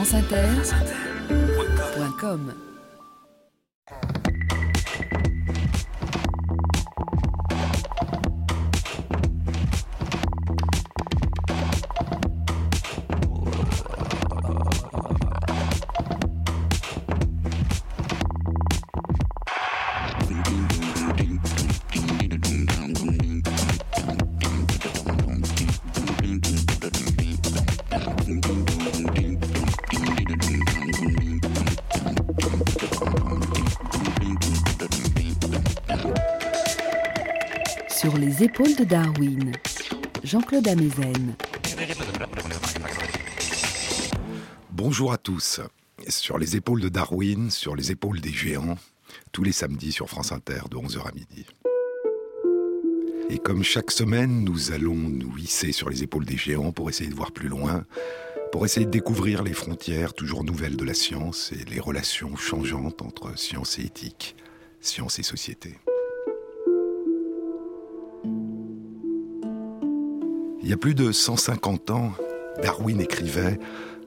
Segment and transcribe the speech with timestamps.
[0.00, 0.70] franceinter.com
[1.92, 2.69] Sur les
[38.50, 39.52] épaules de Darwin,
[40.24, 41.36] Jean-Claude Amezen.
[44.72, 45.60] Bonjour à tous.
[46.08, 48.76] Sur les épaules de Darwin, sur les épaules des géants,
[49.30, 51.46] tous les samedis sur France Inter de 11h à midi.
[53.28, 57.08] Et comme chaque semaine, nous allons nous hisser sur les épaules des géants pour essayer
[57.08, 57.84] de voir plus loin,
[58.50, 63.00] pour essayer de découvrir les frontières toujours nouvelles de la science et les relations changeantes
[63.00, 64.34] entre science et éthique,
[64.80, 65.78] science et société.
[70.70, 72.12] Il y a plus de 150 ans,
[72.62, 73.58] Darwin écrivait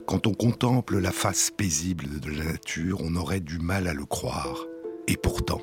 [0.06, 4.06] Quand on contemple la face paisible de la nature, on aurait du mal à le
[4.06, 4.64] croire.
[5.06, 5.60] Et pourtant,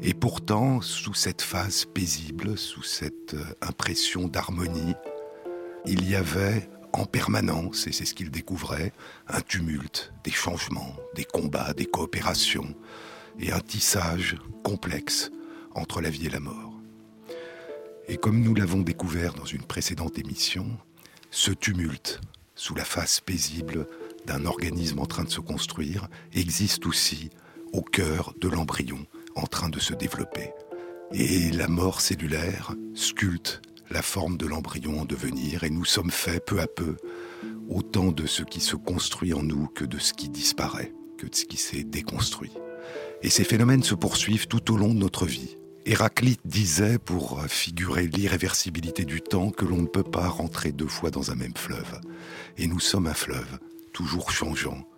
[0.00, 4.94] et pourtant, sous cette face paisible, sous cette euh, impression d'harmonie,
[5.86, 8.92] il y avait en permanence, et c'est ce qu'il découvrait,
[9.26, 12.76] un tumulte, des changements, des combats, des coopérations,
[13.40, 15.32] et un tissage complexe
[15.74, 16.73] entre la vie et la mort.
[18.06, 20.66] Et comme nous l'avons découvert dans une précédente émission,
[21.30, 22.20] ce tumulte,
[22.54, 23.88] sous la face paisible
[24.26, 27.30] d'un organisme en train de se construire, existe aussi
[27.72, 30.50] au cœur de l'embryon en train de se développer.
[31.12, 36.44] Et la mort cellulaire sculpte la forme de l'embryon en devenir, et nous sommes faits
[36.44, 36.96] peu à peu
[37.68, 41.34] autant de ce qui se construit en nous que de ce qui disparaît, que de
[41.34, 42.52] ce qui s'est déconstruit.
[43.22, 45.56] Et ces phénomènes se poursuivent tout au long de notre vie.
[45.86, 51.10] Héraclite disait, pour figurer l'irréversibilité du temps, que l'on ne peut pas rentrer deux fois
[51.10, 52.00] dans un même fleuve.
[52.56, 53.58] Et nous sommes un fleuve,
[53.92, 54.88] toujours changeant.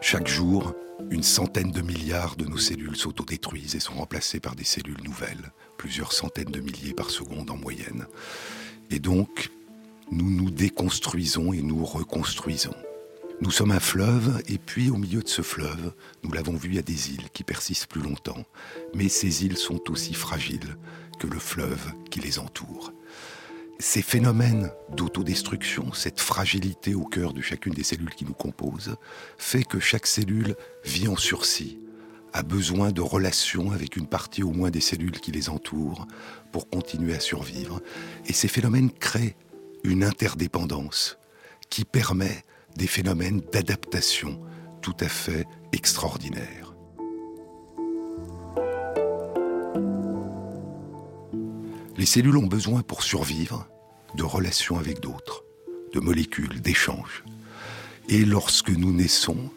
[0.00, 0.72] Chaque jour,
[1.10, 5.50] une centaine de milliards de nos cellules s'autodétruisent et sont remplacées par des cellules nouvelles,
[5.78, 8.06] plusieurs centaines de milliers par seconde en moyenne.
[8.92, 9.50] Et donc,
[10.12, 12.76] nous nous déconstruisons et nous reconstruisons.
[13.42, 15.92] Nous sommes un fleuve, et puis au milieu de ce fleuve,
[16.22, 18.46] nous l'avons vu, il y a des îles qui persistent plus longtemps.
[18.94, 20.76] Mais ces îles sont aussi fragiles
[21.18, 22.94] que le fleuve qui les entoure.
[23.78, 28.96] Ces phénomènes d'autodestruction, cette fragilité au cœur de chacune des cellules qui nous composent,
[29.36, 31.78] fait que chaque cellule vit en sursis,
[32.32, 36.06] a besoin de relations avec une partie au moins des cellules qui les entourent
[36.52, 37.82] pour continuer à survivre.
[38.26, 39.36] Et ces phénomènes créent
[39.84, 41.18] une interdépendance
[41.68, 42.44] qui permet
[42.76, 44.40] des phénomènes d'adaptation
[44.82, 46.74] tout à fait extraordinaires.
[51.96, 53.66] Les cellules ont besoin pour survivre
[54.14, 55.44] de relations avec d'autres,
[55.94, 57.24] de molécules, d'échanges.
[58.08, 59.50] Et lorsque nous naissons,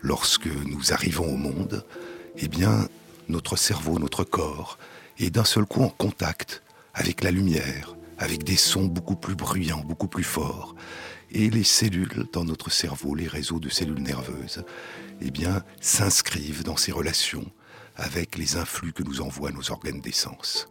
[0.00, 1.84] lorsque nous arrivons au monde,
[2.36, 2.88] eh bien,
[3.28, 4.78] notre cerveau, notre corps
[5.18, 6.62] est d'un seul coup en contact
[6.94, 10.74] avec la lumière, avec des sons beaucoup plus bruyants, beaucoup plus forts.
[11.34, 14.64] Et les cellules dans notre cerveau, les réseaux de cellules nerveuses,
[15.22, 17.50] eh bien, s'inscrivent dans ces relations
[17.96, 20.68] avec les influx que nous envoient nos organes d'essence.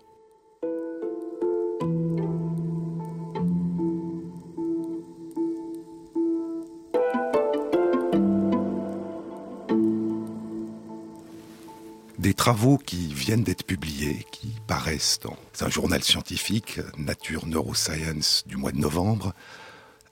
[12.20, 18.58] Des travaux qui viennent d'être publiés, qui paraissent dans un journal scientifique, Nature Neuroscience du
[18.58, 19.34] mois de novembre,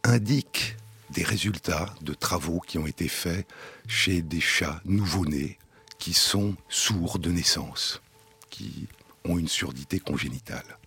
[0.09, 0.75] indiquent
[1.11, 3.47] des résultats de travaux qui ont été faits
[3.87, 5.57] chez des chats nouveau-nés
[5.97, 8.01] qui sont sourds de naissance,
[8.49, 8.87] qui
[9.25, 10.77] ont une surdité congénitale.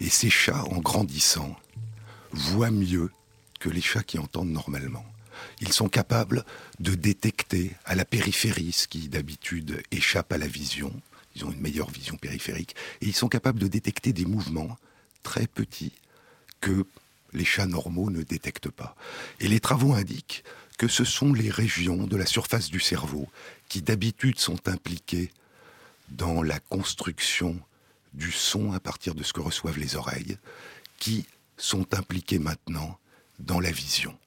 [0.00, 1.56] Et ces chats, en grandissant,
[2.32, 3.10] voient mieux
[3.60, 5.04] que les chats qui entendent normalement.
[5.60, 6.44] Ils sont capables
[6.80, 10.92] de détecter à la périphérie ce qui d'habitude échappe à la vision.
[11.36, 12.74] Ils ont une meilleure vision périphérique.
[13.00, 14.76] Et ils sont capables de détecter des mouvements
[15.22, 15.92] très petits
[16.60, 16.86] que
[17.38, 18.94] les chats normaux ne détectent pas.
[19.40, 20.44] Et les travaux indiquent
[20.76, 23.28] que ce sont les régions de la surface du cerveau
[23.68, 25.30] qui d'habitude sont impliquées
[26.10, 27.58] dans la construction
[28.12, 30.36] du son à partir de ce que reçoivent les oreilles,
[30.98, 31.26] qui
[31.56, 32.98] sont impliquées maintenant
[33.38, 34.18] dans la vision.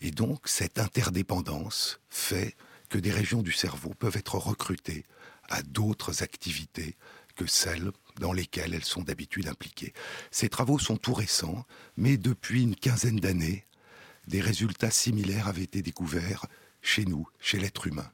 [0.00, 2.56] Et donc cette interdépendance fait
[2.88, 5.04] que des régions du cerveau peuvent être recrutées
[5.48, 6.96] à d'autres activités
[7.36, 9.92] que celles dans lesquelles elles sont d'habitude impliquées.
[10.30, 11.64] Ces travaux sont tout récents,
[11.96, 13.64] mais depuis une quinzaine d'années,
[14.26, 16.46] des résultats similaires avaient été découverts
[16.80, 18.10] chez nous, chez l'être humain.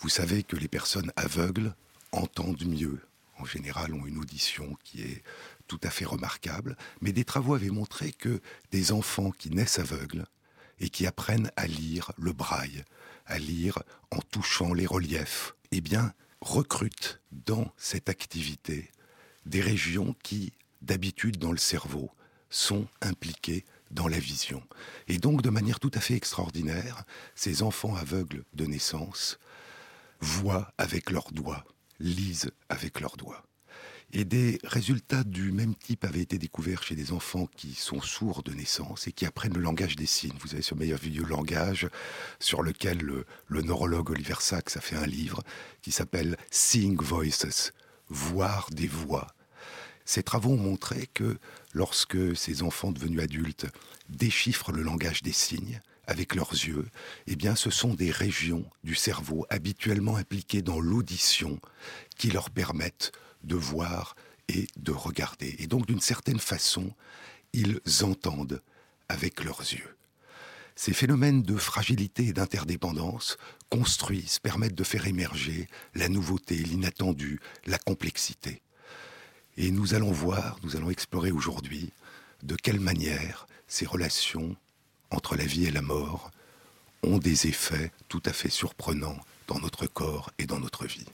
[0.00, 1.74] Vous savez que les personnes aveugles
[2.12, 3.00] entendent mieux,
[3.38, 5.22] en général ont une audition qui est
[5.66, 10.26] tout à fait remarquable, mais des travaux avaient montré que des enfants qui naissent aveugles
[10.80, 12.84] et qui apprennent à lire le braille,
[13.26, 18.90] à lire en touchant les reliefs, eh bien, recrutent dans cette activité
[19.46, 20.52] des régions qui,
[20.82, 22.10] d'habitude dans le cerveau,
[22.50, 24.62] sont impliquées dans la vision.
[25.06, 27.04] Et donc, de manière tout à fait extraordinaire,
[27.34, 29.38] ces enfants aveugles de naissance
[30.20, 31.64] voient avec leurs doigts,
[31.98, 33.47] lisent avec leurs doigts.
[34.12, 38.42] Et des résultats du même type avaient été découverts chez des enfants qui sont sourds
[38.42, 40.36] de naissance et qui apprennent le langage des signes.
[40.40, 41.88] Vous avez ce meilleur vieux langage
[42.40, 45.42] sur lequel le, neurologue Oliver Sacks a fait un livre
[45.82, 47.72] qui s'appelle Seeing Voices,
[48.08, 49.26] voir des voix.
[50.06, 51.36] Ces travaux ont montré que
[51.74, 53.66] lorsque ces enfants devenus adultes
[54.08, 56.86] déchiffrent le langage des signes avec leurs yeux,
[57.26, 61.60] eh bien ce sont des régions du cerveau habituellement impliquées dans l'audition
[62.16, 63.12] qui leur permettent
[63.44, 64.16] de voir
[64.48, 65.56] et de regarder.
[65.58, 66.92] Et donc d'une certaine façon,
[67.52, 68.62] ils entendent
[69.08, 69.96] avec leurs yeux.
[70.76, 73.36] Ces phénomènes de fragilité et d'interdépendance
[73.68, 78.62] construisent, permettent de faire émerger la nouveauté, l'inattendu, la complexité.
[79.56, 81.90] Et nous allons voir, nous allons explorer aujourd'hui
[82.44, 84.54] de quelle manière ces relations
[85.10, 86.30] entre la vie et la mort
[87.02, 89.18] ont des effets tout à fait surprenants
[89.48, 91.06] dans notre corps et dans notre vie.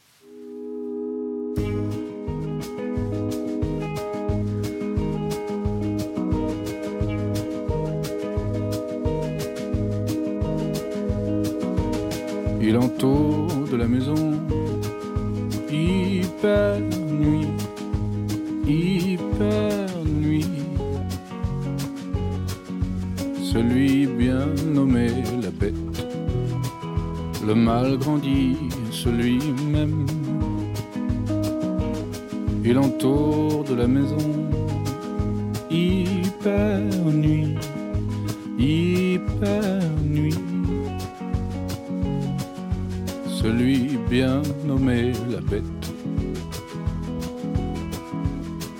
[12.75, 14.32] Il entoure de la maison,
[15.71, 17.47] hyper nuit
[18.67, 20.50] hyper nuit.
[23.53, 25.06] Celui bien nommé
[25.41, 25.75] la bête,
[27.47, 28.56] le mal grandit,
[28.91, 29.38] celui
[29.70, 30.05] même.
[32.65, 34.32] Il entoure de la maison,
[35.70, 37.55] hyper nuit,
[38.59, 40.54] hyper nuit.
[43.44, 45.64] Celui bien nommé la bête.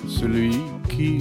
[0.07, 0.55] Celui
[0.89, 1.19] qui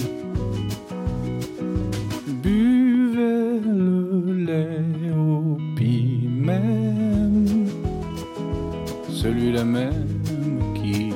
[2.43, 7.45] buvait le lait au même,
[9.11, 10.09] celui-là même
[10.75, 11.13] qui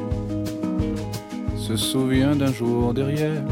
[1.56, 3.42] se souvient d'un jour derrière,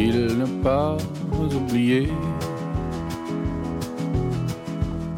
[0.00, 0.96] Il n'a pas
[1.56, 2.08] oublié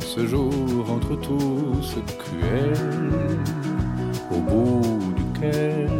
[0.00, 2.72] ce jour entre tous cruel,
[4.34, 5.90] au bout duquel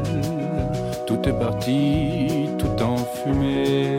[1.07, 3.99] tout est parti, tout en fumée.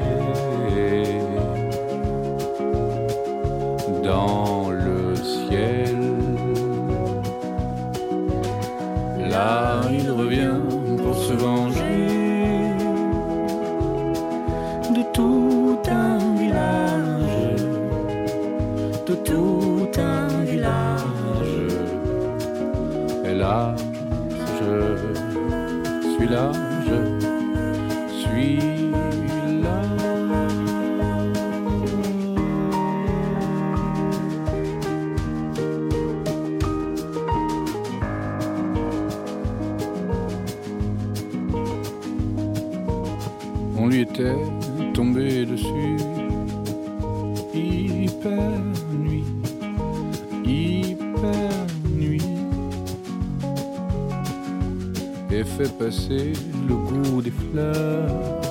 [55.82, 56.34] Passer
[56.68, 58.42] le goût des fleurs.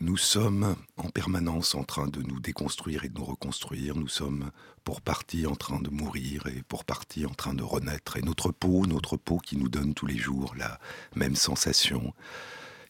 [0.00, 0.76] nous sommes
[1.16, 3.96] permanence en train de nous déconstruire et de nous reconstruire.
[3.96, 4.50] Nous sommes
[4.84, 8.18] pour partie en train de mourir et pour partie en train de renaître.
[8.18, 10.78] Et notre peau, notre peau qui nous donne tous les jours la
[11.14, 12.12] même sensation,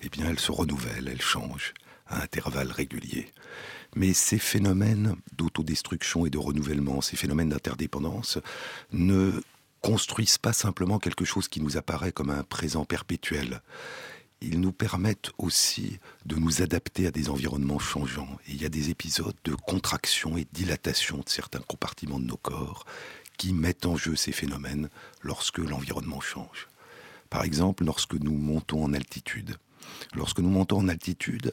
[0.01, 1.73] eh bien, elle se renouvelle, elle change
[2.09, 3.33] à intervalles réguliers.
[3.95, 8.39] Mais ces phénomènes d'autodestruction et de renouvellement, ces phénomènes d'interdépendance,
[8.91, 9.41] ne
[9.83, 13.63] construisent pas simplement quelque chose qui nous apparaît comme un présent perpétuel.
[14.43, 18.39] Ils nous permettent aussi de nous adapter à des environnements changeants.
[18.47, 22.37] Et il y a des épisodes de contraction et dilatation de certains compartiments de nos
[22.37, 22.85] corps
[23.39, 24.89] qui mettent en jeu ces phénomènes
[25.23, 26.69] lorsque l'environnement change.
[27.31, 29.57] Par exemple, lorsque nous montons en altitude.
[30.15, 31.53] Lorsque nous montons en altitude,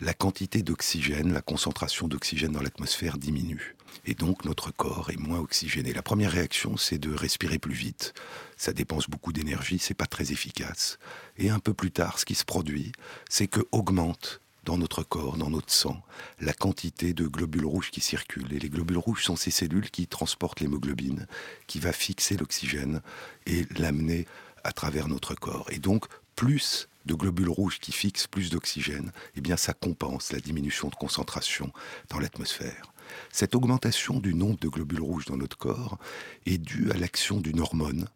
[0.00, 3.76] la quantité d'oxygène, la concentration d'oxygène dans l'atmosphère diminue.
[4.04, 5.92] Et donc notre corps est moins oxygéné.
[5.92, 8.14] La première réaction, c'est de respirer plus vite.
[8.56, 10.98] Ça dépense beaucoup d'énergie, c'est pas très efficace.
[11.38, 12.92] Et un peu plus tard, ce qui se produit,
[13.28, 16.02] c'est que augmente dans notre corps, dans notre sang,
[16.40, 18.52] la quantité de globules rouges qui circulent.
[18.52, 21.26] Et les globules rouges sont ces cellules qui transportent l'hémoglobine,
[21.66, 23.02] qui va fixer l'oxygène
[23.46, 24.26] et l'amener
[24.64, 25.66] à travers notre corps.
[25.70, 30.40] Et donc, plus de globules rouges qui fixent plus d'oxygène, eh bien ça compense la
[30.40, 31.72] diminution de concentration
[32.08, 32.92] dans l'atmosphère.
[33.30, 35.98] Cette augmentation du nombre de globules rouges dans notre corps
[36.46, 38.08] est due à l'action d'une hormone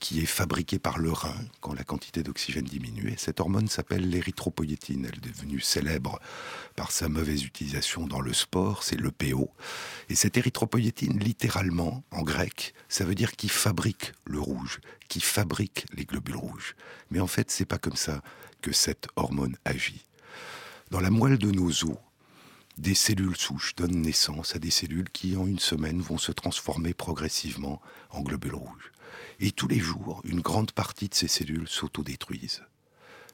[0.00, 3.12] qui est fabriquée par le rein quand la quantité d'oxygène diminue.
[3.12, 5.04] Et cette hormone s'appelle l'érythropoïétine.
[5.04, 6.18] Elle est devenue célèbre
[6.74, 9.50] par sa mauvaise utilisation dans le sport, c'est l'EPO.
[10.08, 15.84] Et cette érythropoïétine, littéralement, en grec, ça veut dire qui fabrique le rouge, qui fabrique
[15.94, 16.74] les globules rouges.
[17.10, 18.22] Mais en fait, c'est pas comme ça
[18.62, 20.06] que cette hormone agit.
[20.90, 21.98] Dans la moelle de nos os,
[22.80, 26.94] des cellules souches donnent naissance à des cellules qui, en une semaine, vont se transformer
[26.94, 28.92] progressivement en globules rouges.
[29.38, 32.62] Et tous les jours, une grande partie de ces cellules s'autodétruisent.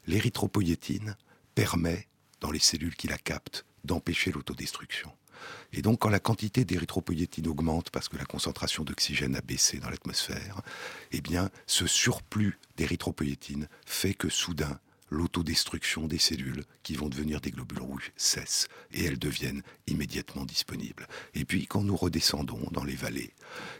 [0.08, 1.16] L'érythropoïétine
[1.54, 2.08] permet,
[2.40, 5.12] dans les cellules qui la captent, d'empêcher l'autodestruction.
[5.72, 9.90] Et donc, quand la quantité d'érythropoïétine augmente parce que la concentration d'oxygène a baissé dans
[9.90, 10.60] l'atmosphère,
[11.12, 17.50] eh bien, ce surplus d'érythropoïétine fait que soudain, l'autodestruction des cellules qui vont devenir des
[17.50, 21.06] globules rouges cesse et elles deviennent immédiatement disponibles.
[21.34, 23.32] Et puis quand nous redescendons dans les vallées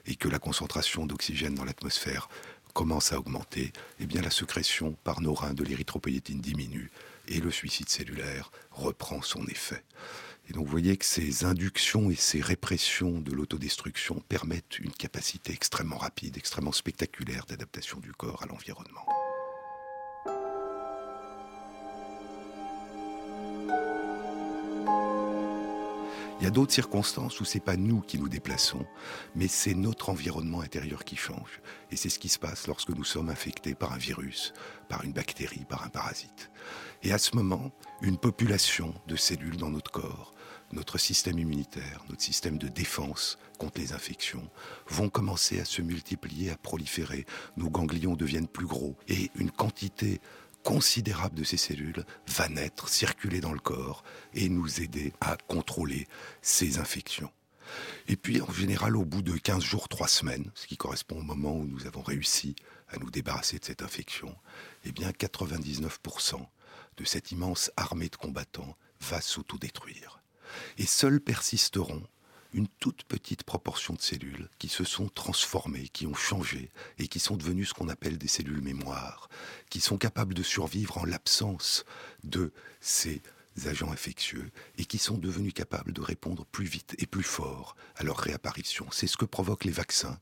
[0.07, 2.29] et que la concentration d'oxygène dans l'atmosphère
[2.75, 6.91] commence à augmenter, eh bien la sécrétion par nos reins de l'érythropoïétine diminue
[7.27, 9.83] et le suicide cellulaire reprend son effet.
[10.49, 15.53] Et donc vous voyez que ces inductions et ces répressions de l'autodestruction permettent une capacité
[15.53, 19.07] extrêmement rapide, extrêmement spectaculaire d'adaptation du corps à l'environnement.
[26.39, 28.85] Il y a d'autres circonstances où c'est pas nous qui nous déplaçons,
[29.35, 31.63] mais c'est notre environnement intérieur qui change.
[31.91, 34.53] Et c'est ce qui se passe lorsque nous sommes infectés par un virus,
[34.91, 36.51] par une bactérie, par un parasite.
[37.03, 40.35] Et à ce moment, une population de cellules dans notre corps,
[40.73, 44.47] notre système immunitaire, notre système de défense contre les infections,
[44.89, 47.25] vont commencer à se multiplier, à proliférer.
[47.57, 50.21] Nos ganglions deviennent plus gros et une quantité
[50.67, 54.03] considérable de ces cellules va naître, circuler dans le corps
[54.35, 56.09] et nous aider à contrôler
[56.43, 57.31] ces infections.
[58.09, 61.23] Et puis, en général, au bout de 15 jours, 3 semaines, ce qui correspond au
[61.23, 62.57] moment où nous avons réussi
[62.89, 64.35] à nous débarrasser de cette infection,
[64.85, 66.45] eh bien, 99%
[66.97, 70.21] de cette immense armée de combattants va s'autodétruire.
[70.79, 72.03] Et seuls persisteront
[72.53, 77.21] une toute petite proportion de cellules qui se sont transformées, qui ont changé et qui
[77.21, 79.29] sont devenues ce qu'on appelle des cellules mémoire,
[79.71, 81.85] qui sont capables de survivre en l'absence
[82.25, 83.21] de ces
[83.65, 88.05] agents infectieux et qui sont devenus capables de répondre plus vite et plus fort à
[88.05, 88.87] leur réapparition.
[88.91, 90.19] C'est ce que provoquent les vaccins,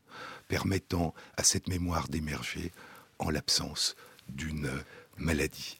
[0.48, 2.72] permettant à cette mémoire d'émerger
[3.18, 3.96] en l'absence
[4.28, 4.70] d'une
[5.16, 5.78] maladie.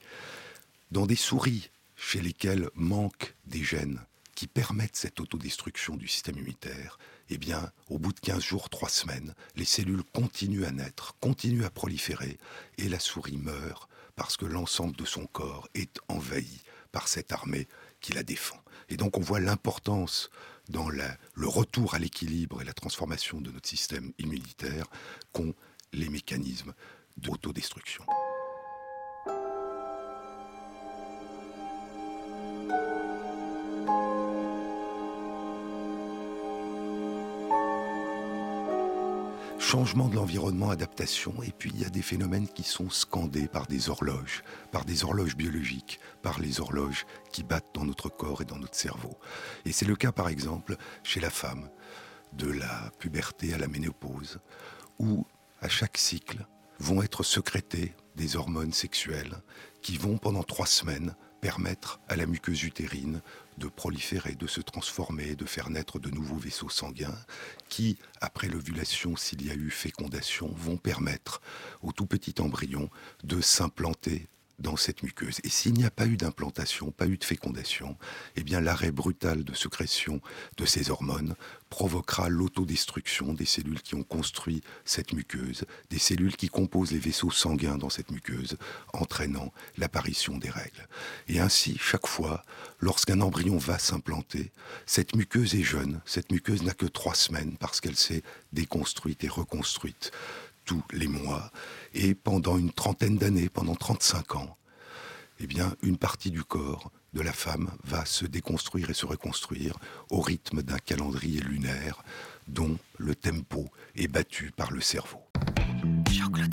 [0.91, 4.01] Dans des souris chez lesquelles manquent des gènes
[4.35, 6.99] qui permettent cette autodestruction du système immunitaire,
[7.31, 11.64] eh bien, au bout de 15 jours, 3 semaines, les cellules continuent à naître, continuent
[11.64, 12.38] à proliférer,
[12.79, 16.62] et la souris meurt parce que l'ensemble de son corps est envahi
[16.93, 17.67] par cette armée
[18.00, 18.59] qui la défend.
[18.88, 20.31] Et donc on voit l'importance
[20.69, 24.87] dans le retour à l'équilibre et la transformation de notre système immunitaire
[25.33, 25.55] qu'ont
[25.93, 26.75] les mécanismes
[27.17, 28.05] d'autodestruction.
[39.64, 43.66] Changement de l'environnement, adaptation, et puis il y a des phénomènes qui sont scandés par
[43.66, 48.44] des horloges, par des horloges biologiques, par les horloges qui battent dans notre corps et
[48.44, 49.16] dans notre cerveau.
[49.64, 51.71] Et c'est le cas par exemple chez la femme,
[52.35, 54.38] de la puberté à la ménopause,
[54.99, 55.26] où
[55.62, 56.47] à chaque cycle
[56.78, 59.40] vont être sécrétées des hormones sexuelles
[59.80, 63.23] qui vont pendant trois semaines permettre à la muqueuse utérine
[63.58, 67.18] de proliférer, de se transformer, de faire naître de nouveaux vaisseaux sanguins
[67.68, 71.40] qui, après l'ovulation, s'il y a eu fécondation, vont permettre
[71.82, 72.90] au tout petit embryon
[73.23, 75.40] de s'implanter dans cette muqueuse.
[75.44, 77.96] Et s'il n'y a pas eu d'implantation, pas eu de fécondation,
[78.37, 80.20] eh bien l'arrêt brutal de sécrétion
[80.56, 81.34] de ces hormones
[81.70, 87.32] provoquera l'autodestruction des cellules qui ont construit cette muqueuse, des cellules qui composent les vaisseaux
[87.32, 88.56] sanguins dans cette muqueuse,
[88.92, 90.87] entraînant l'apparition des règles.
[91.26, 92.44] Et ainsi, chaque fois,
[92.78, 94.52] lorsqu'un embryon va s'implanter,
[94.87, 99.28] cette muqueuse est jeune, cette muqueuse n'a que trois semaines parce qu'elle s'est déconstruite et
[99.28, 100.12] reconstruite
[100.64, 101.50] tous les mois,
[101.92, 104.56] et pendant une trentaine d'années, pendant 35 ans,
[105.40, 109.78] eh bien, une partie du corps de la femme va se déconstruire et se reconstruire
[110.11, 112.02] au rythme d'un calendrier lunaire
[112.49, 115.21] dont le tempo est battu par le cerveau.
[116.11, 116.52] Jean-Claude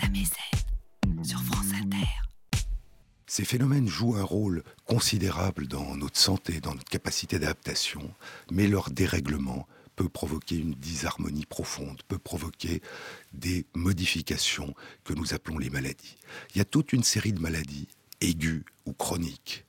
[1.24, 2.08] sur France Inter.
[3.27, 8.13] Ces phénomènes jouent un rôle considérable dans notre santé, dans notre capacité d'adaptation,
[8.51, 9.68] mais leur dérèglement
[10.01, 12.81] peut provoquer une disharmonie profonde, peut provoquer
[13.34, 16.17] des modifications que nous appelons les maladies.
[16.50, 17.88] Il y a toute une série de maladies,
[18.20, 19.63] aiguës ou chroniques,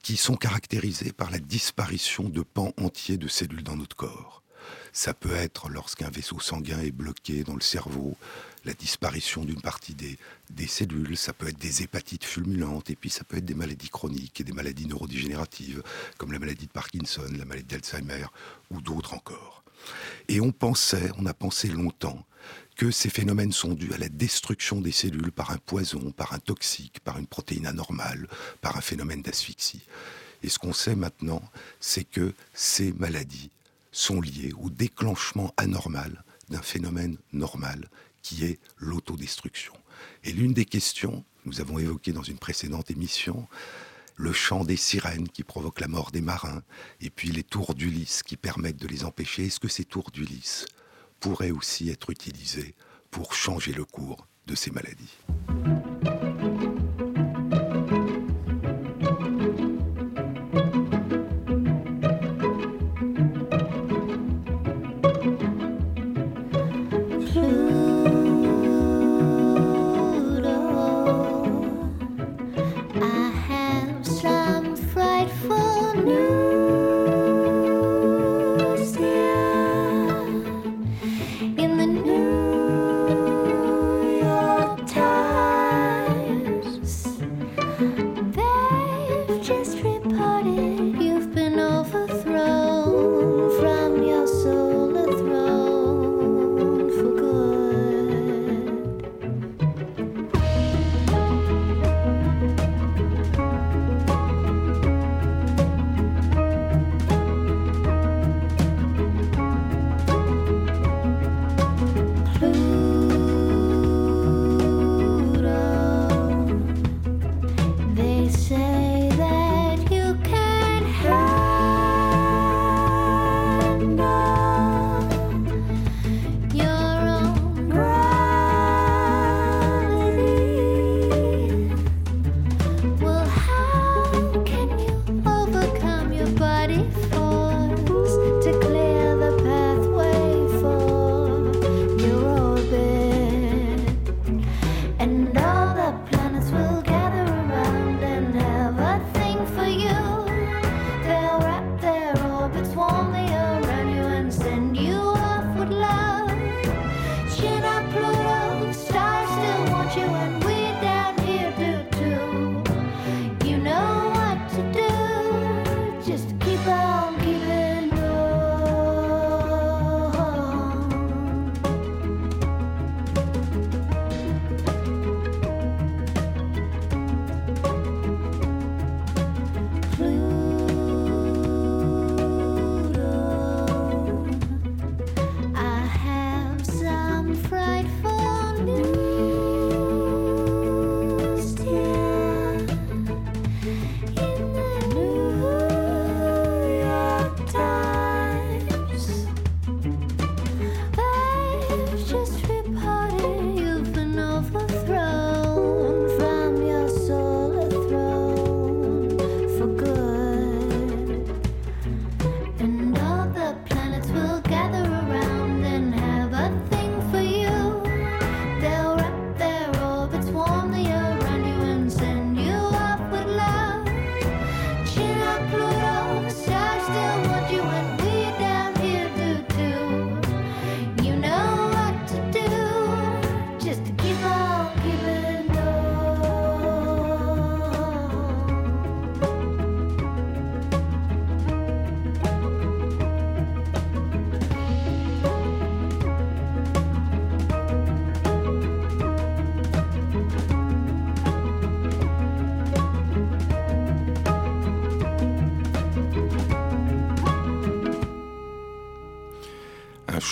[0.00, 4.43] qui sont caractérisées par la disparition de pans entiers de cellules dans notre corps.
[4.96, 8.16] Ça peut être lorsqu'un vaisseau sanguin est bloqué dans le cerveau,
[8.64, 13.24] la disparition d'une partie des, cellules, ça peut être des hépatites fulminantes, et puis ça
[13.24, 15.82] peut être des maladies chroniques et des maladies neurodégénératives,
[16.16, 18.26] comme la maladie de Parkinson, la maladie d'Alzheimer,
[18.70, 19.64] ou d'autres encore.
[20.28, 22.24] Et on pensait, on a pensé longtemps,
[22.76, 26.38] que ces phénomènes sont dus à la destruction des cellules par un poison, par un
[26.38, 28.28] toxique, par une protéine anormale,
[28.60, 29.82] par un phénomène d'asphyxie.
[30.44, 31.42] Et ce qu'on sait maintenant,
[31.80, 33.50] c'est que ces maladies
[33.94, 37.88] sont liées au déclenchement anormal d'un phénomène normal
[38.22, 39.72] qui est l'autodestruction.
[40.24, 43.46] Et l'une des questions, nous avons évoqué dans une précédente émission,
[44.16, 46.62] le chant des sirènes qui provoque la mort des marins,
[47.00, 49.46] et puis les tours d'Ulysse qui permettent de les empêcher.
[49.46, 50.66] Est-ce que ces tours d'Ulysse
[51.20, 52.74] pourraient aussi être utilisés
[53.10, 55.18] pour changer le cours de ces maladies?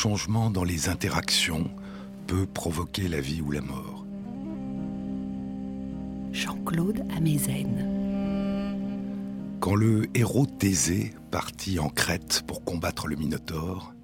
[0.03, 1.71] Changement dans les interactions
[2.27, 4.05] peut provoquer la vie ou la mort.
[6.33, 7.87] Jean-Claude Amezen.
[9.61, 13.95] Quand le héros Thésée partit en Crète pour combattre le Minotaure,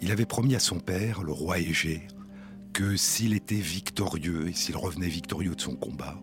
[0.00, 2.08] il avait promis à son père, le roi Égée,
[2.72, 6.18] que s'il était victorieux et s'il revenait victorieux de son combat,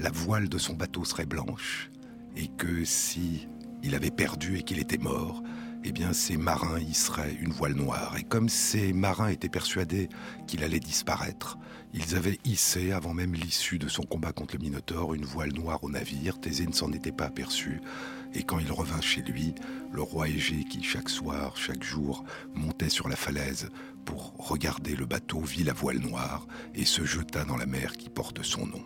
[0.00, 1.92] la voile de son bateau serait blanche
[2.36, 3.46] et que si
[3.84, 5.44] il avait perdu et qu'il était mort,
[5.84, 8.16] eh bien ces marins hisseraient une voile noire.
[8.18, 10.08] Et comme ces marins étaient persuadés
[10.46, 11.58] qu'il allait disparaître,
[11.92, 15.84] ils avaient hissé, avant même l'issue de son combat contre le Minotaure, une voile noire
[15.84, 16.40] au navire.
[16.40, 17.80] Thésée ne s'en était pas aperçu.
[18.34, 19.54] Et quand il revint chez lui,
[19.92, 23.68] le roi Égée, qui chaque soir, chaque jour, montait sur la falaise
[24.04, 28.08] pour regarder le bateau, vit la voile noire et se jeta dans la mer qui
[28.08, 28.82] porte son nom.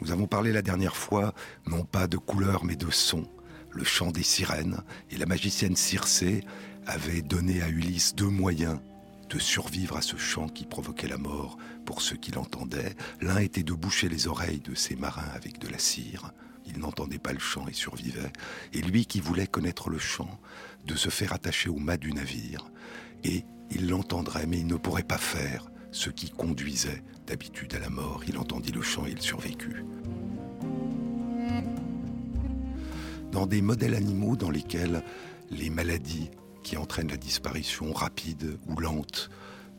[0.00, 1.32] Nous avons parlé la dernière fois,
[1.66, 3.24] non pas de couleur, mais de son
[3.70, 6.44] le chant des sirènes, et la magicienne Circé
[6.86, 8.80] avait donné à Ulysse deux moyens
[9.28, 12.96] de survivre à ce chant qui provoquait la mort pour ceux qui l'entendaient.
[13.20, 16.32] L'un était de boucher les oreilles de ces marins avec de la cire.
[16.66, 18.32] Il n'entendait pas le chant et survivait.
[18.72, 20.40] Et lui qui voulait connaître le chant,
[20.86, 22.70] de se faire attacher au mât du navire.
[23.24, 27.90] Et il l'entendrait, mais il ne pourrait pas faire ce qui conduisait d'habitude à la
[27.90, 28.22] mort.
[28.26, 29.84] Il entendit le chant et il survécut.
[33.30, 35.02] Dans des modèles animaux dans lesquels
[35.50, 36.30] les maladies
[36.62, 39.30] qui entraînent la disparition rapide ou lente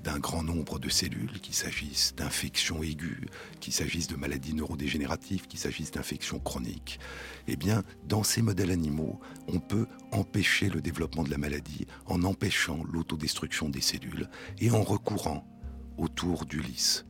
[0.03, 3.27] d'un grand nombre de cellules, qu'il s'agisse d'infections aiguës,
[3.59, 6.99] qu'il s'agisse de maladies neurodégénératives, qu'il s'agisse d'infections chroniques,
[7.47, 12.23] eh bien, dans ces modèles animaux, on peut empêcher le développement de la maladie en
[12.23, 15.45] empêchant l'autodestruction des cellules et en recourant
[15.97, 17.05] autour du lys.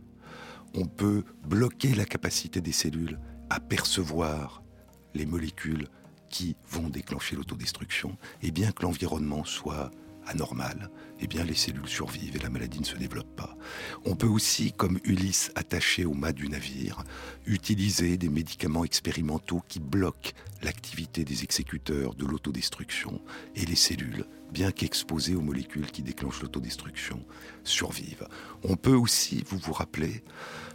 [0.74, 4.64] On peut bloquer la capacité des cellules à percevoir
[5.14, 5.88] les molécules
[6.30, 9.92] qui vont déclencher l'autodestruction, et bien que l'environnement soit
[10.30, 10.90] anormal,
[11.20, 13.58] eh bien les cellules survivent et la maladie ne se développe pas.
[14.06, 17.04] On peut aussi, comme Ulysse attaché au mât du navire,
[17.46, 23.22] utiliser des médicaments expérimentaux qui bloquent l'activité des exécuteurs de l'autodestruction
[23.56, 27.24] et les cellules, bien qu'exposées aux molécules qui déclenchent l'autodestruction,
[27.64, 28.28] survivent.
[28.64, 30.24] On peut aussi, vous vous rappelez,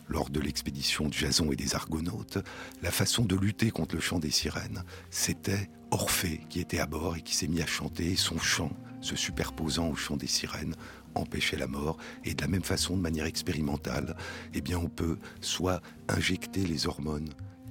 [0.08, 2.38] lors de l'expédition de Jason et des Argonautes,
[2.82, 7.16] la façon de lutter contre le chant des sirènes, c'était Orphée qui était à bord
[7.16, 10.74] et qui s'est mis à chanter, et son chant, se superposant au chant des sirènes,
[11.14, 11.98] empêchait la mort.
[12.24, 14.16] Et de la même façon, de manière expérimentale,
[14.54, 17.28] eh bien, on peut soit injecter les hormones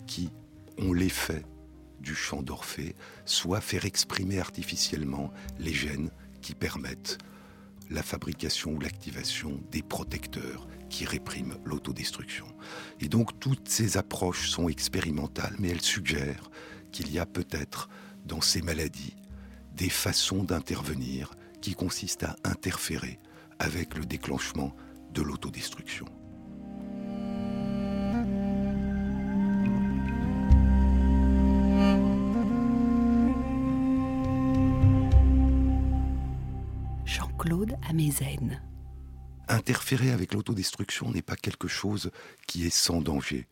[0.08, 0.30] qui
[0.78, 1.44] ont l'effet
[2.04, 6.12] du chant d'Orphée, soit faire exprimer artificiellement les gènes
[6.42, 7.18] qui permettent
[7.90, 12.46] la fabrication ou l'activation des protecteurs qui répriment l'autodestruction.
[13.00, 16.52] Et donc toutes ces approches sont expérimentales, mais elles suggèrent
[16.92, 17.90] qu'il y a peut-être
[18.26, 19.16] dans ces maladies
[19.76, 23.20] des façons d'intervenir qui consistent à interférer
[23.60, 24.76] avec le déclenchement
[25.14, 26.06] de l'autodestruction.
[37.44, 38.62] Jean-Claude Amezen.
[39.50, 42.10] Interférer avec l'autodestruction n'est pas quelque chose
[42.48, 43.48] qui est sans danger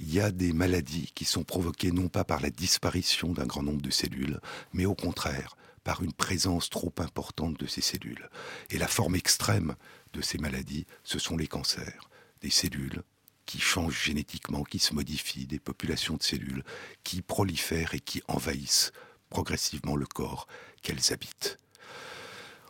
[0.00, 3.62] il y a des maladies qui sont provoquées non pas par la disparition d'un grand
[3.62, 4.40] nombre de cellules,
[4.72, 8.28] mais au contraire par une présence trop importante de ces cellules.
[8.70, 9.76] Et la forme extrême
[10.12, 12.10] de ces maladies, ce sont les cancers,
[12.40, 13.02] des cellules
[13.46, 16.64] qui changent génétiquement, qui se modifient, des populations de cellules
[17.04, 18.92] qui prolifèrent et qui envahissent
[19.30, 20.48] progressivement le corps
[20.82, 21.58] qu'elles habitent.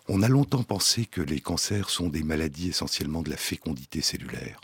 [0.07, 4.61] On a longtemps pensé que les cancers sont des maladies essentiellement de la fécondité cellulaire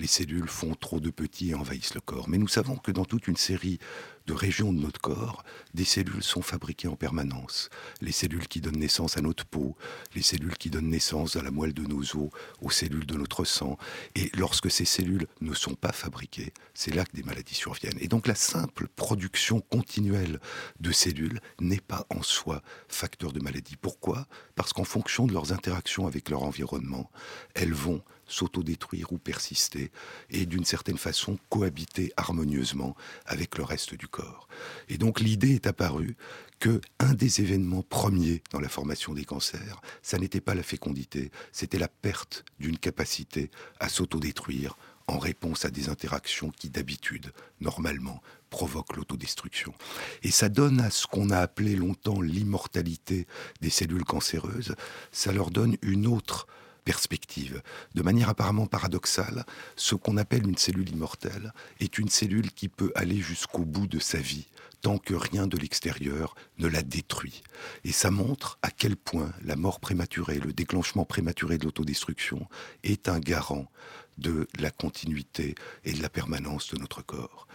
[0.00, 2.28] les cellules font trop de petits et envahissent le corps.
[2.28, 3.78] Mais nous savons que dans toute une série
[4.26, 7.68] de régions de notre corps, des cellules sont fabriquées en permanence.
[8.00, 9.76] Les cellules qui donnent naissance à notre peau,
[10.14, 12.30] les cellules qui donnent naissance à la moelle de nos os,
[12.62, 13.76] aux cellules de notre sang.
[14.14, 17.98] Et lorsque ces cellules ne sont pas fabriquées, c'est là que des maladies surviennent.
[18.00, 20.40] Et donc la simple production continuelle
[20.80, 23.76] de cellules n'est pas en soi facteur de maladie.
[23.76, 24.26] Pourquoi?
[24.54, 27.10] Parce qu'en fonction de leurs interactions avec leur environnement,
[27.54, 29.90] elles vont s'autodétruire ou persister
[30.30, 34.48] et d'une certaine façon cohabiter harmonieusement avec le reste du corps.
[34.88, 36.16] Et donc l'idée est apparue
[36.58, 41.30] que un des événements premiers dans la formation des cancers, ça n'était pas la fécondité,
[41.52, 44.76] c'était la perte d'une capacité à s'autodétruire
[45.10, 49.74] en réponse à des interactions qui d'habitude, normalement, provoquent l'autodestruction.
[50.22, 53.26] Et ça donne à ce qu'on a appelé longtemps l'immortalité
[53.60, 54.74] des cellules cancéreuses,
[55.10, 56.46] ça leur donne une autre
[56.80, 57.62] perspective.
[57.94, 59.44] De manière apparemment paradoxale,
[59.76, 63.98] ce qu'on appelle une cellule immortelle est une cellule qui peut aller jusqu'au bout de
[63.98, 64.48] sa vie,
[64.80, 67.42] tant que rien de l'extérieur ne la détruit.
[67.84, 72.48] Et ça montre à quel point la mort prématurée, le déclenchement prématuré de l'autodestruction
[72.82, 73.66] est un garant
[74.20, 75.54] de la continuité
[75.84, 77.46] et de la permanence de notre corps.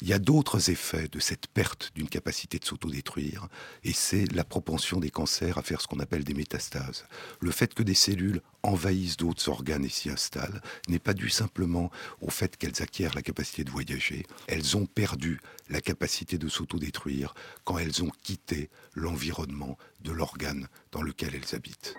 [0.00, 3.48] Il y a d'autres effets de cette perte d'une capacité de s'autodétruire,
[3.84, 7.04] et c'est la propension des cancers à faire ce qu'on appelle des métastases.
[7.40, 11.90] Le fait que des cellules envahissent d'autres organes et s'y installent n'est pas dû simplement
[12.20, 17.34] au fait qu'elles acquièrent la capacité de voyager, elles ont perdu la capacité de s'autodétruire
[17.64, 21.94] quand elles ont quitté l'environnement de l'organe dans lequel elles habitent.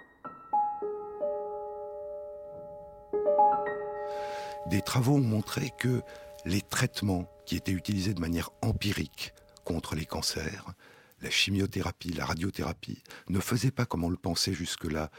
[4.68, 6.02] Des travaux ont montré que
[6.46, 9.34] les traitements qui étaient utilisés de manière empirique
[9.66, 10.74] contre les cancers,
[11.22, 15.10] la chimiothérapie, la radiothérapie, ne faisaient pas comme on le pensait jusque-là,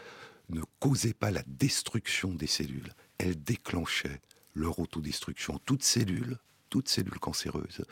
[0.49, 4.21] ne causaient pas la destruction des cellules, elles déclenchaient
[4.55, 5.59] leur autodestruction.
[5.65, 6.39] Toute cellule,
[6.71, 7.85] toute cellule cancéreuse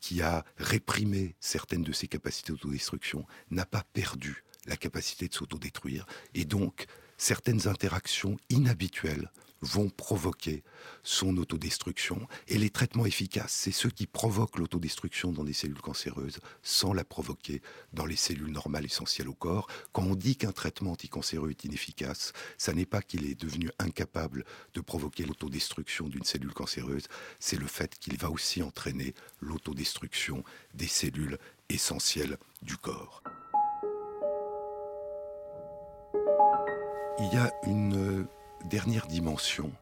[0.00, 6.04] qui a réprimé certaines de ses capacités d'autodestruction n'a pas perdu la capacité de s'autodétruire.
[6.34, 9.30] Et donc, certaines interactions inhabituelles
[9.64, 10.62] vont provoquer
[11.02, 12.28] son autodestruction.
[12.48, 17.04] Et les traitements efficaces, c'est ceux qui provoquent l'autodestruction dans des cellules cancéreuses sans la
[17.04, 19.68] provoquer dans les cellules normales essentielles au corps.
[19.92, 24.44] Quand on dit qu'un traitement anticancéreux est inefficace, ça n'est pas qu'il est devenu incapable
[24.74, 27.06] de provoquer l'autodestruction d'une cellule cancéreuse,
[27.40, 33.22] c'est le fait qu'il va aussi entraîner l'autodestruction des cellules essentielles du corps.
[37.18, 38.26] Il y a une
[38.64, 39.72] dernière dimension,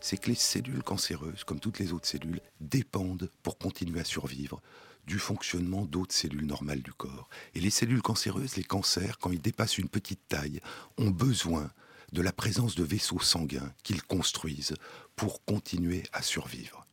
[0.00, 4.60] c'est que les cellules cancéreuses, comme toutes les autres cellules, dépendent, pour continuer à survivre,
[5.06, 7.28] du fonctionnement d'autres cellules normales du corps.
[7.54, 10.60] Et les cellules cancéreuses, les cancers, quand ils dépassent une petite taille,
[10.98, 11.70] ont besoin
[12.12, 14.74] de la présence de vaisseaux sanguins qu'ils construisent
[15.16, 16.86] pour continuer à survivre.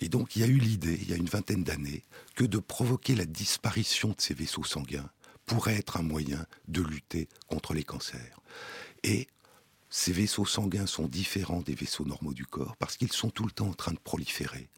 [0.00, 2.58] Et donc il y a eu l'idée, il y a une vingtaine d'années, que de
[2.58, 5.10] provoquer la disparition de ces vaisseaux sanguins
[5.44, 8.40] pourrait être un moyen de lutter contre les cancers.
[9.02, 9.28] Et
[9.90, 13.50] ces vaisseaux sanguins sont différents des vaisseaux normaux du corps parce qu'ils sont tout le
[13.50, 14.68] temps en train de proliférer.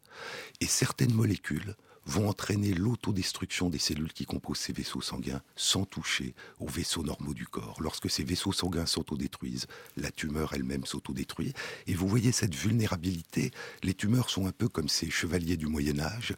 [0.59, 6.33] Et certaines molécules vont entraîner l'autodestruction des cellules qui composent ces vaisseaux sanguins sans toucher
[6.59, 7.77] aux vaisseaux normaux du corps.
[7.79, 11.53] Lorsque ces vaisseaux sanguins s'autodétruisent, la tumeur elle-même s'autodétruit.
[11.87, 13.51] Et vous voyez cette vulnérabilité.
[13.83, 16.33] Les tumeurs sont un peu comme ces chevaliers du Moyen Âge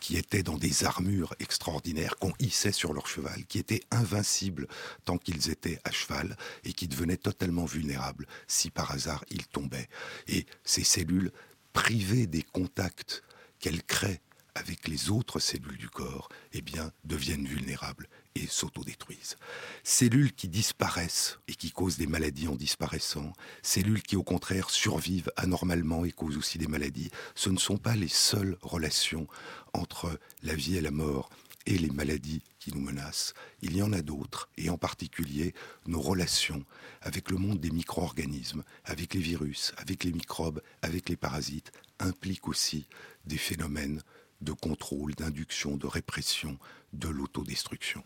[0.00, 4.68] qui étaient dans des armures extraordinaires qu'on hissait sur leur cheval, qui étaient invincibles
[5.04, 9.88] tant qu'ils étaient à cheval et qui devenaient totalement vulnérables si par hasard ils tombaient.
[10.28, 11.32] Et ces cellules
[11.72, 13.22] privées des contacts
[13.58, 14.20] qu'elles créent
[14.56, 19.36] avec les autres cellules du corps, eh bien, deviennent vulnérables et s'autodétruisent.
[19.84, 25.30] Cellules qui disparaissent et qui causent des maladies en disparaissant, cellules qui au contraire survivent
[25.36, 29.26] anormalement et causent aussi des maladies, ce ne sont pas les seules relations
[29.74, 31.28] entre la vie et la mort
[31.66, 33.34] et les maladies qui nous menacent.
[33.60, 35.52] Il y en a d'autres, et en particulier
[35.86, 36.64] nos relations
[37.02, 42.48] avec le monde des micro-organismes, avec les virus, avec les microbes, avec les parasites, impliquent
[42.48, 42.86] aussi
[43.24, 44.02] des phénomènes
[44.40, 46.58] de contrôle, d'induction, de répression
[46.92, 48.02] de l'autodestruction.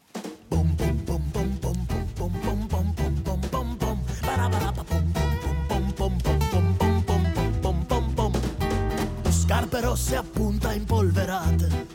[9.30, 11.86] Scarpe rosse a punta impolverate,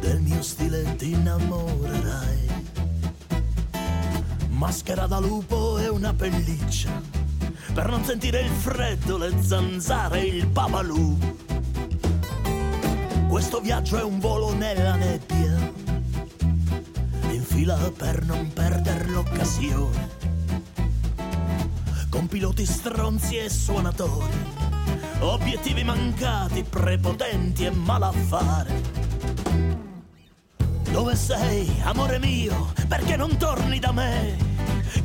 [0.00, 1.16] del mio stile ti.
[4.48, 7.02] Maschera da lupo e una pelliccia,
[7.74, 11.18] per non sentire il freddo, le zanzare e il babalù
[13.32, 15.72] questo viaggio è un volo nella nebbia,
[17.30, 20.10] in fila per non perdere l'occasione.
[22.10, 24.36] Con piloti stronzi e suonatori,
[25.20, 28.82] obiettivi mancati, prepotenti e malaffare.
[30.90, 32.74] Dove sei, amore mio?
[32.86, 34.36] Perché non torni da me?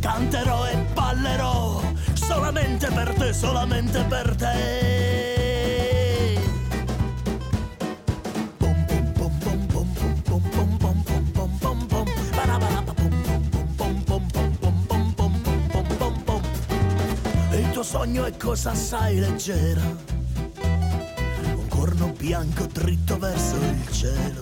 [0.01, 1.81] Canterò e ballerò
[2.13, 4.96] solamente per te, solamente per te.
[18.17, 19.81] Sogno è cosa assai leggera.
[21.55, 24.41] Un corno bianco dritto verso il cielo.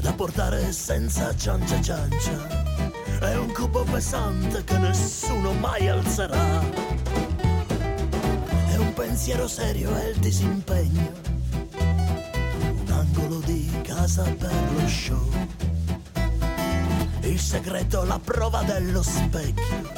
[0.00, 2.46] Da portare senza ciancia ciancia.
[3.20, 6.60] È un cubo pesante che nessuno mai alzerà.
[8.68, 11.12] È un pensiero serio è il disimpegno.
[11.78, 15.30] Un angolo di casa per lo show.
[17.22, 19.97] Il segreto, la prova dello specchio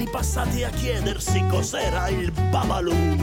[0.00, 3.16] anni passati a chiedersi cos'era il Babaloo.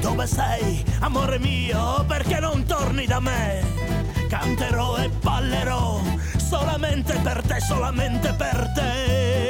[0.00, 3.64] Dove sei, amore mio, perché non torni da me?
[4.28, 6.00] Canterò e ballerò
[6.36, 9.49] solamente per te, solamente per te.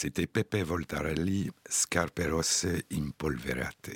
[0.00, 3.90] C'était Pepe Voltarelli, Scarpe rosse impolverate.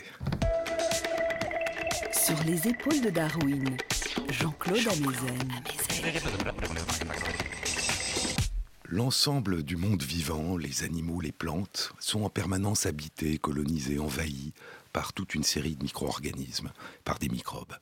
[2.13, 3.77] Sur les épaules de Darwin,
[4.29, 5.49] Jean-Claude Amezen.
[8.89, 14.53] L'ensemble du monde vivant, les animaux, les plantes, sont en permanence habités, colonisés, envahis
[14.93, 16.73] par toute une série de micro-organismes,
[17.05, 17.77] par des microbes.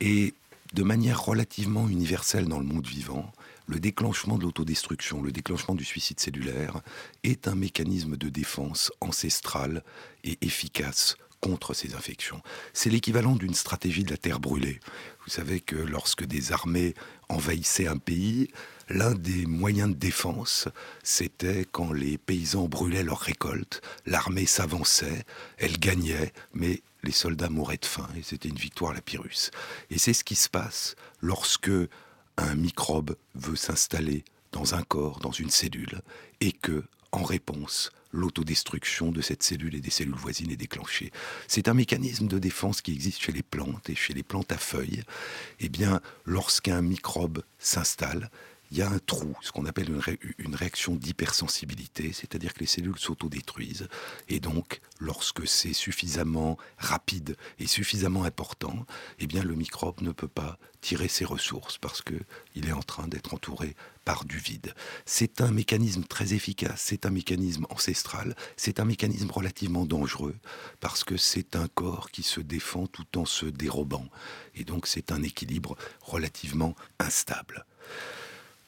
[0.00, 0.34] Et
[0.74, 3.32] de manière relativement universelle dans le monde vivant,
[3.66, 6.80] le déclenchement de l'autodestruction, le déclenchement du suicide cellulaire
[7.22, 9.82] est un mécanisme de défense ancestral
[10.24, 12.40] et efficace contre ces infections.
[12.72, 14.78] C'est l'équivalent d'une stratégie de la terre brûlée.
[15.24, 16.94] Vous savez que lorsque des armées
[17.28, 18.48] envahissaient un pays,
[18.88, 20.68] l'un des moyens de défense,
[21.02, 25.24] c'était quand les paysans brûlaient leurs récoltes, l'armée s'avançait,
[25.58, 29.50] elle gagnait, mais les soldats mouraient de faim et c'était une victoire à la Pyrrhus.
[29.90, 31.70] Et c'est ce qui se passe lorsque
[32.36, 36.02] un microbe veut s'installer dans un corps, dans une cellule,
[36.40, 41.10] et que, en réponse, l'autodestruction de cette cellule et des cellules voisines est déclenchée.
[41.48, 44.58] C'est un mécanisme de défense qui existe chez les plantes et chez les plantes à
[44.58, 45.02] feuilles.
[45.60, 48.30] Eh bien, lorsqu'un microbe s'installe,
[48.72, 49.90] il y a un trou, ce qu'on appelle
[50.38, 53.86] une, réaction d'hypersensibilité, c'est-à-dire que les cellules s'autodétruisent.
[54.30, 58.86] Et donc, lorsque c'est suffisamment rapide et suffisamment important,
[59.18, 63.08] eh bien, le microbe ne peut pas tirer ses ressources parce qu'il est en train
[63.08, 64.74] d'être entouré par du vide.
[65.04, 70.36] C'est un mécanisme très efficace, c'est un mécanisme ancestral, c'est un mécanisme relativement dangereux
[70.80, 74.08] parce que c'est un corps qui se défend tout en se dérobant.
[74.54, 77.66] Et donc, c'est un équilibre relativement instable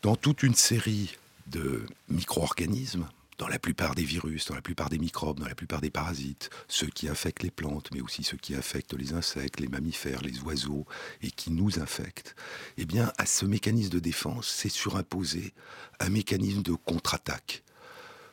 [0.05, 4.99] dans toute une série de micro-organismes, dans la plupart des virus, dans la plupart des
[4.99, 8.55] microbes, dans la plupart des parasites, ceux qui infectent les plantes, mais aussi ceux qui
[8.55, 10.85] infectent les insectes, les mammifères, les oiseaux,
[11.23, 12.37] et qui nous infectent,
[12.77, 15.55] eh bien, à ce mécanisme de défense, c'est surimposé
[16.01, 17.63] un mécanisme de contre-attaque.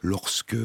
[0.02, 0.58] Lorsque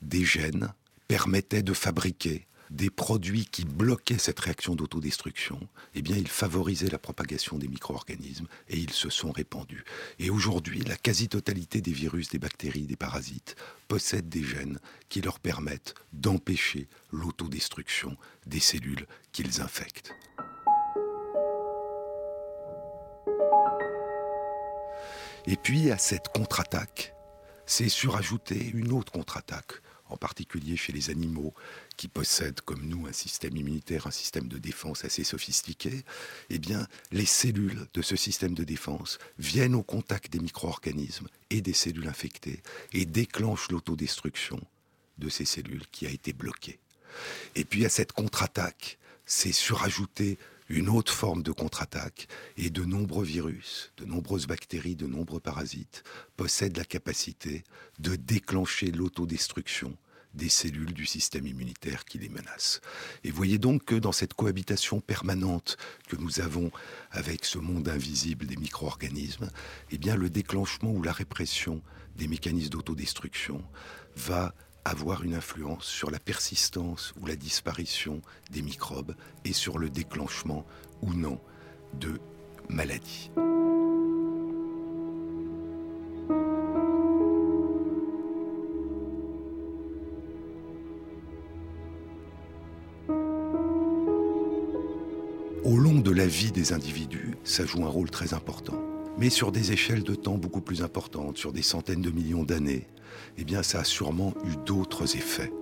[0.00, 0.72] des gènes
[1.08, 5.60] permettaient de fabriquer des produits qui bloquaient cette réaction d'autodestruction,
[5.94, 9.84] eh bien, ils favorisaient la propagation des micro-organismes et ils se sont répandus.
[10.18, 13.54] Et aujourd'hui, la quasi-totalité des virus, des bactéries, des parasites
[13.86, 18.16] possèdent des gènes qui leur permettent d'empêcher l'autodestruction
[18.46, 20.12] des cellules qu'ils infectent.
[25.46, 27.14] Et puis, à cette contre-attaque,
[27.66, 29.74] c'est surajouter une autre contre-attaque
[30.08, 31.54] en particulier chez les animaux
[31.96, 36.04] qui possèdent comme nous un système immunitaire, un système de défense assez sophistiqué,
[36.50, 41.60] eh bien les cellules de ce système de défense viennent au contact des micro-organismes et
[41.60, 44.60] des cellules infectées et déclenchent l'autodestruction
[45.18, 46.78] de ces cellules qui a été bloquée.
[47.54, 50.38] Et puis à cette contre-attaque, c'est surajouter
[50.74, 56.02] une autre forme de contre-attaque et de nombreux virus, de nombreuses bactéries, de nombreux parasites
[56.36, 57.62] possèdent la capacité
[58.00, 59.96] de déclencher l'autodestruction
[60.34, 62.80] des cellules du système immunitaire qui les menacent.
[63.22, 65.76] Et voyez donc que dans cette cohabitation permanente
[66.08, 66.72] que nous avons
[67.12, 69.50] avec ce monde invisible des micro-organismes,
[69.92, 71.82] eh bien le déclenchement ou la répression
[72.16, 73.62] des mécanismes d'autodestruction
[74.16, 78.20] va avoir une influence sur la persistance ou la disparition
[78.50, 79.14] des microbes
[79.44, 80.64] et sur le déclenchement
[81.02, 81.40] ou non
[81.94, 82.20] de
[82.68, 83.30] maladies.
[95.64, 98.83] Au long de la vie des individus, ça joue un rôle très important.
[99.16, 102.88] Mais sur des échelles de temps beaucoup plus importantes, sur des centaines de millions d'années,
[103.38, 105.52] eh bien ça a sûrement eu d'autres effets.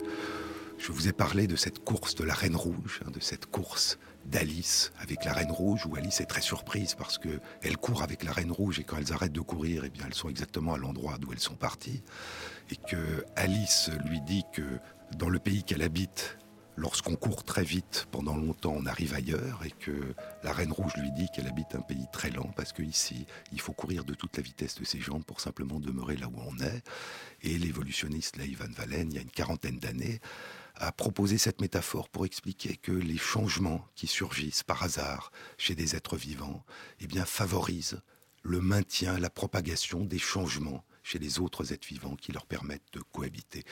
[0.78, 3.98] Je vous ai parlé de cette course de la Reine Rouge, hein, de cette course
[4.24, 8.32] d'Alice avec la Reine Rouge, où Alice est très surprise parce qu'elle court avec la
[8.32, 11.32] Reine Rouge et quand elles arrêtent de courir, eh elles sont exactement à l'endroit d'où
[11.32, 12.02] elles sont parties.
[12.70, 14.62] Et que Alice lui dit que
[15.18, 16.38] dans le pays qu'elle habite,
[16.76, 21.10] lorsqu'on court très vite pendant longtemps, on arrive ailleurs et que la Reine Rouge lui
[21.12, 24.42] dit qu'elle habite un pays très lent parce qu'ici, il faut courir de toute la
[24.42, 26.82] vitesse de ses jambes pour simplement demeurer là où on est.
[27.42, 30.20] Et l'évolutionniste Leigh Van Valen, il y a une quarantaine d'années,
[30.76, 35.94] a proposé cette métaphore pour expliquer que les changements qui surgissent par hasard chez des
[35.94, 36.64] êtres vivants,
[37.00, 38.00] eh bien, favorisent
[38.42, 43.00] le maintien, la propagation des changements chez les autres êtres vivants qui leur permettent de
[43.00, 43.64] cohabiter.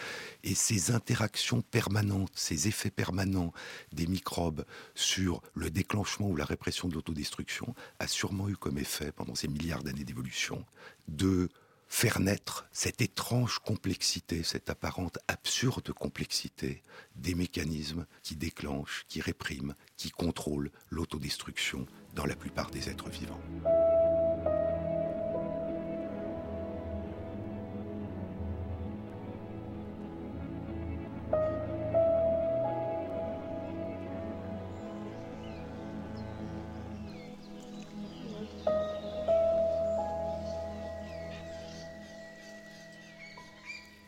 [0.45, 3.53] Et ces interactions permanentes, ces effets permanents
[3.93, 4.65] des microbes
[4.95, 9.49] sur le déclenchement ou la répression de l'autodestruction a sûrement eu comme effet, pendant ces
[9.49, 10.67] milliards d'années d'évolution,
[11.09, 11.49] de
[11.89, 16.83] faire naître cette étrange complexité, cette apparente absurde complexité
[17.17, 23.43] des mécanismes qui déclenchent, qui répriment, qui contrôlent l'autodestruction dans la plupart des êtres vivants.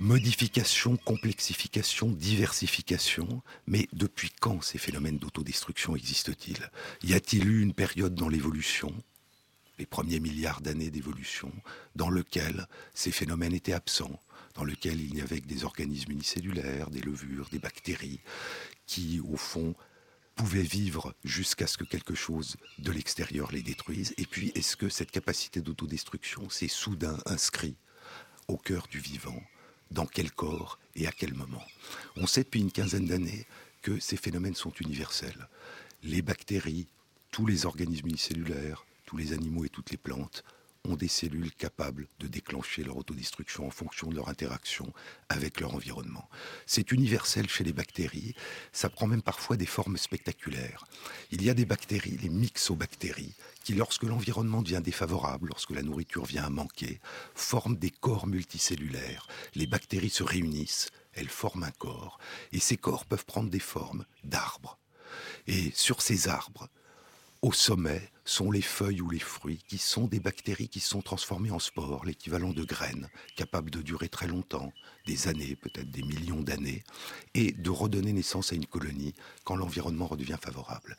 [0.03, 3.41] Modification, complexification, diversification.
[3.69, 6.71] Mais depuis quand ces phénomènes d'autodestruction existent-ils?
[7.05, 8.93] Y a-t-il eu une période dans l'évolution,
[9.79, 11.53] les premiers milliards d'années d'évolution,
[11.95, 14.21] dans lequel ces phénomènes étaient absents,
[14.55, 18.21] dans lequel il n'y avait que des organismes unicellulaires, des levures, des bactéries,
[18.87, 19.77] qui, au fond,
[20.35, 24.15] pouvaient vivre jusqu'à ce que quelque chose de l'extérieur les détruise?
[24.19, 27.79] Et puis, est-ce que cette capacité d'autodestruction s'est soudain inscrite
[28.49, 29.41] au cœur du vivant?
[29.93, 31.63] Dans quel corps et à quel moment.
[32.17, 33.47] On sait depuis une quinzaine d'années
[33.83, 35.49] que ces phénomènes sont universels.
[36.03, 36.87] Les bactéries,
[37.31, 40.45] tous les organismes unicellulaires, tous les animaux et toutes les plantes
[40.85, 44.93] ont des cellules capables de déclencher leur autodestruction en fonction de leur interaction
[45.29, 46.29] avec leur environnement.
[46.67, 48.35] C'est universel chez les bactéries,
[48.73, 50.85] ça prend même parfois des formes spectaculaires.
[51.31, 56.25] Il y a des bactéries, les myxobactéries, qui, lorsque l'environnement devient défavorable, lorsque la nourriture
[56.25, 57.01] vient à manquer,
[57.35, 59.29] forment des corps multicellulaires.
[59.55, 62.19] Les bactéries se réunissent, elles forment un corps,
[62.51, 64.79] et ces corps peuvent prendre des formes d'arbres.
[65.47, 66.69] Et sur ces arbres,
[67.43, 71.51] au sommet sont les feuilles ou les fruits qui sont des bactéries qui sont transformées
[71.51, 74.73] en spores, l'équivalent de graines, capables de durer très longtemps,
[75.07, 76.85] des années, peut-être des millions d'années,
[77.35, 80.97] et de redonner naissance à une colonie quand l'environnement redevient favorable.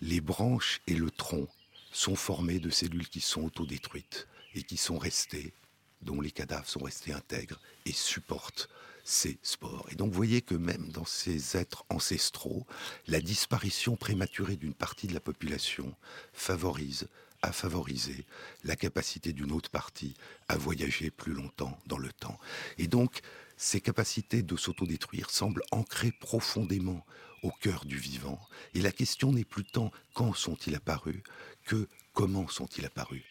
[0.00, 1.48] Les branches et le tronc
[1.90, 5.54] sont formés de cellules qui sont autodétruites et qui sont restées,
[6.02, 8.68] dont les cadavres sont restés intègres et supportent
[9.04, 9.86] ces spores.
[9.90, 12.66] Et donc vous voyez que même dans ces êtres ancestraux,
[13.06, 15.94] la disparition prématurée d'une partie de la population
[16.32, 17.06] favorise
[17.42, 18.24] à favoriser
[18.64, 20.14] la capacité d'une autre partie
[20.48, 22.38] à voyager plus longtemps dans le temps.
[22.78, 23.20] Et donc,
[23.58, 27.04] ces capacités de s'autodétruire semblent ancrées profondément
[27.42, 28.40] au cœur du vivant.
[28.72, 31.22] Et la question n'est plus tant quand sont-ils apparus
[31.66, 33.24] que comment sont-ils apparus.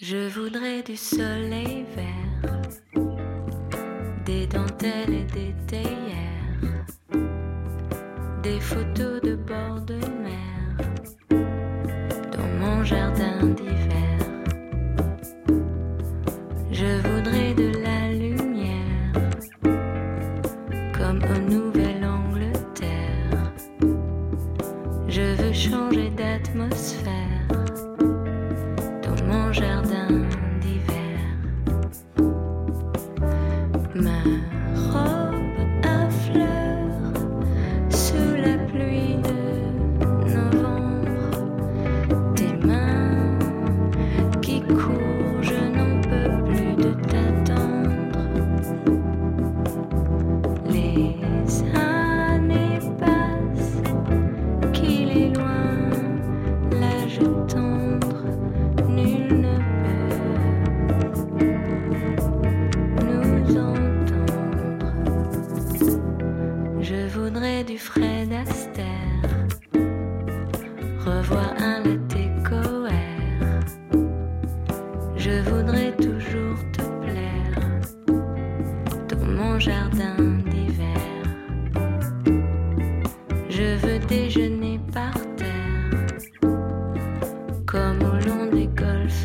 [0.00, 3.17] Je voudrais du soleil vert
[4.50, 6.82] dentelles et des théières,
[8.42, 10.76] des photos de bord de mer
[12.32, 14.07] dans mon jardin d'hiver.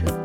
[0.01, 0.22] life.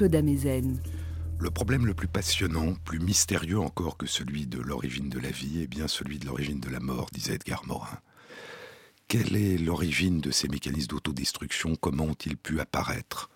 [0.00, 0.80] Jean-Claude.
[1.38, 5.62] Le problème le plus passionnant, plus mystérieux encore que celui de l'origine de la vie,
[5.62, 7.98] est bien celui de l'origine de la mort, disait Edgar Morin.
[9.08, 11.76] Quelle est l'origine de ces mécanismes d'autodestruction?
[11.76, 13.30] Comment ont-ils pu apparaître?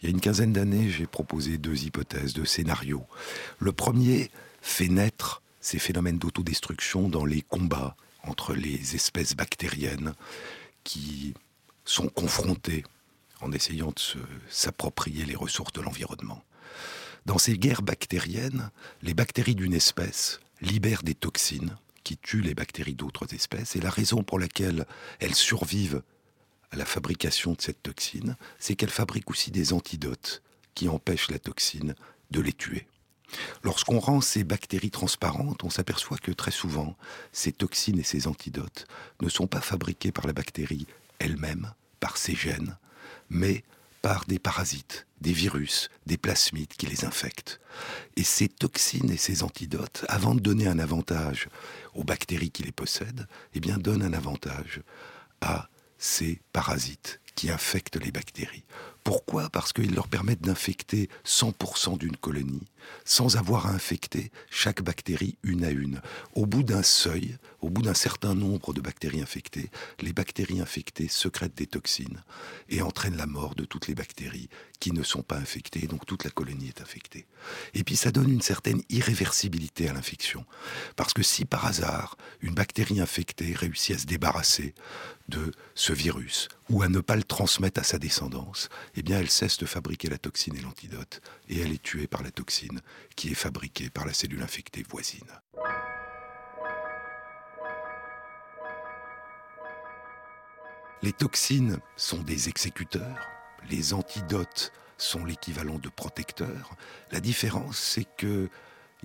[0.00, 3.04] Il y a une quinzaine d'années, j'ai proposé deux hypothèses, deux scénarios.
[3.58, 10.14] Le premier fait naître ces phénomènes d'autodestruction dans les combats entre les espèces bactériennes
[10.84, 11.34] qui
[11.84, 12.84] sont confrontées
[13.40, 16.42] en essayant de s'approprier les ressources de l'environnement.
[17.26, 18.70] Dans ces guerres bactériennes,
[19.02, 23.74] les bactéries d'une espèce libèrent des toxines qui tuent les bactéries d'autres espèces.
[23.74, 24.86] Et la raison pour laquelle
[25.18, 26.02] elles survivent
[26.70, 30.42] à la fabrication de cette toxine, c'est qu'elles fabriquent aussi des antidotes
[30.74, 31.96] qui empêchent la toxine
[32.30, 32.86] de les tuer.
[33.64, 36.96] Lorsqu'on rend ces bactéries transparentes, on s'aperçoit que très souvent,
[37.32, 38.86] ces toxines et ces antidotes
[39.20, 40.86] ne sont pas fabriqués par la bactérie
[41.18, 42.76] elle-même, par ses gènes,
[43.30, 43.64] mais
[44.02, 47.60] par des parasites, des virus, des plasmides qui les infectent.
[48.16, 51.48] Et ces toxines et ces antidotes, avant de donner un avantage
[51.94, 54.80] aux bactéries qui les possèdent, eh bien donnent un avantage
[55.40, 55.68] à
[55.98, 58.64] ces parasites qui infectent les bactéries.
[59.06, 59.48] Pourquoi?
[59.50, 62.66] Parce qu'ils leur permettent d'infecter 100% d'une colonie
[63.04, 66.00] sans avoir à infecter chaque bactérie une à une.
[66.34, 71.08] Au bout d'un seuil, au bout d'un certain nombre de bactéries infectées, les bactéries infectées
[71.08, 72.22] secrètent des toxines
[72.68, 74.48] et entraînent la mort de toutes les bactéries
[74.78, 77.26] qui ne sont pas infectées, donc toute la colonie est infectée.
[77.74, 80.44] Et puis ça donne une certaine irréversibilité à l'infection.
[80.96, 84.74] Parce que si par hasard une bactérie infectée réussit à se débarrasser
[85.28, 89.30] de ce virus ou à ne pas le transmettre à sa descendance, eh bien elle
[89.30, 92.80] cesse de fabriquer la toxine et l'antidote et elle est tuée par la toxine
[93.16, 95.26] qui est fabriquée par la cellule infectée voisine.
[101.02, 103.28] Les toxines sont des exécuteurs,
[103.70, 106.74] les antidotes sont l'équivalent de protecteurs.
[107.10, 108.48] La différence, c'est que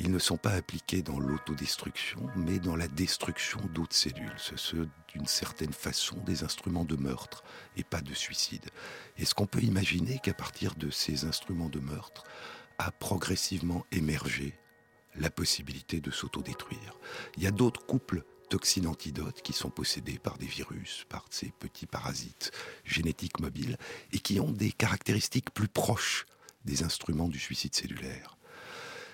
[0.03, 4.33] ils ne sont pas appliqués dans l'autodestruction, mais dans la destruction d'autres cellules.
[4.37, 7.43] Ce sont d'une certaine façon des instruments de meurtre
[7.77, 8.65] et pas de suicide.
[9.17, 12.23] Est-ce qu'on peut imaginer qu'à partir de ces instruments de meurtre
[12.79, 14.57] a progressivement émergé
[15.13, 16.97] la possibilité de s'autodétruire?
[17.37, 21.85] Il y a d'autres couples toxines-antidotes qui sont possédés par des virus, par ces petits
[21.85, 22.51] parasites
[22.85, 23.77] génétiques mobiles
[24.13, 26.25] et qui ont des caractéristiques plus proches
[26.65, 28.35] des instruments du suicide cellulaire.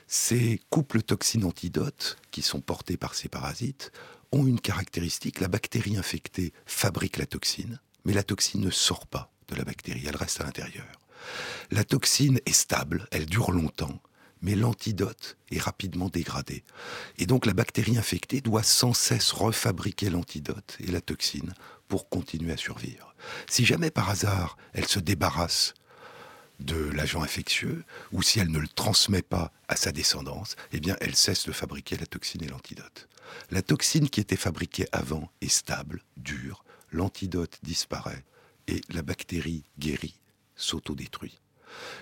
[0.08, 3.92] Ces couples toxines-antidotes qui sont portés par ces parasites
[4.32, 9.34] ont une caractéristique, la bactérie infectée fabrique la toxine, mais la toxine ne sort pas
[9.50, 10.88] de la bactérie, elle reste à l'intérieur.
[11.72, 14.02] La toxine est stable, elle dure longtemps,
[14.42, 16.64] mais l'antidote est rapidement dégradé.
[17.18, 21.54] Et donc la bactérie infectée doit sans cesse refabriquer l'antidote et la toxine
[21.90, 23.14] pour continuer à survivre.
[23.50, 25.74] Si jamais par hasard elle se débarrasse
[26.60, 30.96] de l'agent infectieux, ou si elle ne le transmet pas à sa descendance, eh bien
[31.02, 33.08] elle cesse de fabriquer la toxine et l'antidote.
[33.52, 38.24] La toxine qui était fabriquée avant est stable, dure, l'antidote disparaît,
[38.68, 40.20] et la bactérie guérie
[40.56, 41.40] s'autodétruit.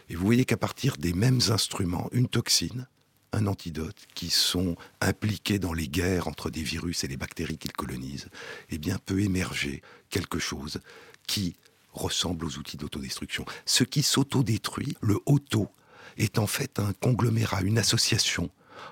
[0.09, 2.87] Et vous voyez qu'à partir des mêmes instruments, une toxine,
[3.33, 7.73] un antidote, qui sont impliqués dans les guerres entre des virus et les bactéries qu'ils
[7.73, 8.29] colonisent,
[8.69, 10.79] eh bien peut émerger quelque chose
[11.27, 11.55] qui
[11.95, 13.45] ressemble aux outils d'autodestruction.
[13.65, 15.69] Ce qui s'autodétruit, le auto,
[16.17, 18.49] est en fait un conglomérat, une association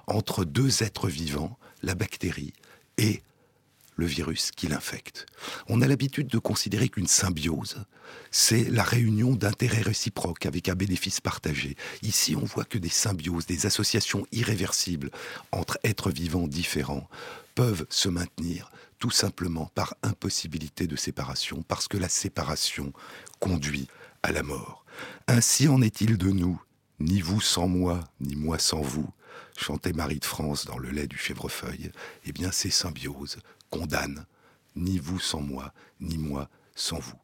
[0.08, 2.54] entre deux êtres vivants, la bactérie
[2.98, 3.22] et
[3.96, 5.28] le virus qui l'infecte.
[5.68, 7.86] On a l'habitude de considérer qu'une symbiose,
[8.32, 11.76] c'est la réunion d'intérêts réciproques avec un bénéfice partagé.
[12.02, 15.12] Ici, on voit que des symbioses, des associations irréversibles
[15.52, 17.08] entre êtres vivants différents
[17.56, 18.72] peuvent se maintenir
[19.04, 22.94] tout simplement par impossibilité de séparation, parce que la séparation
[23.42, 23.90] conduit
[24.24, 24.86] à la mort.
[25.28, 26.58] Ainsi en est-il de nous,
[27.02, 29.10] ni vous sans moi, ni moi sans vous,
[29.58, 31.92] chantait Marie de France dans Le lait du chèvrefeuille.
[32.24, 33.40] Eh bien, ces symbioses
[33.70, 34.26] condamnent
[34.78, 37.20] ni vous sans moi, ni moi sans vous.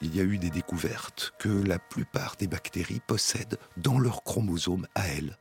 [0.00, 4.86] Il y a eu des découvertes que la plupart des bactéries possèdent dans leurs chromosomes
[4.94, 5.38] à elles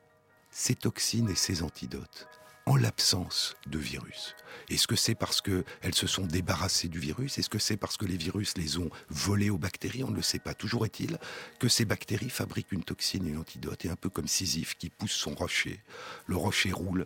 [0.49, 2.27] ces toxines et ces antidotes
[2.67, 4.35] en l'absence de virus.
[4.69, 7.37] Est-ce que c'est parce qu'elles se sont débarrassées du virus?
[7.37, 10.03] Est-ce que c'est parce que les virus les ont volés aux bactéries?
[10.03, 10.53] On ne le sait pas.
[10.53, 11.17] Toujours est-il
[11.59, 14.89] que ces bactéries fabriquent une toxine et une antidote, et un peu comme Sisyphe qui
[14.89, 15.81] pousse son rocher.
[16.25, 17.05] Le rocher roule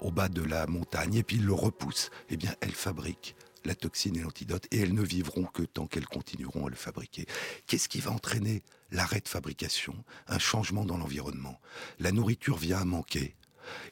[0.00, 2.10] au bas de la montagne et puis il le repousse.
[2.28, 3.34] Eh bien, elles fabriquent
[3.68, 7.26] la toxine et l'antidote, et elles ne vivront que tant qu'elles continueront à le fabriquer.
[7.66, 9.94] Qu'est-ce qui va entraîner l'arrêt de fabrication,
[10.26, 11.60] un changement dans l'environnement?
[12.00, 13.36] La nourriture vient à manquer,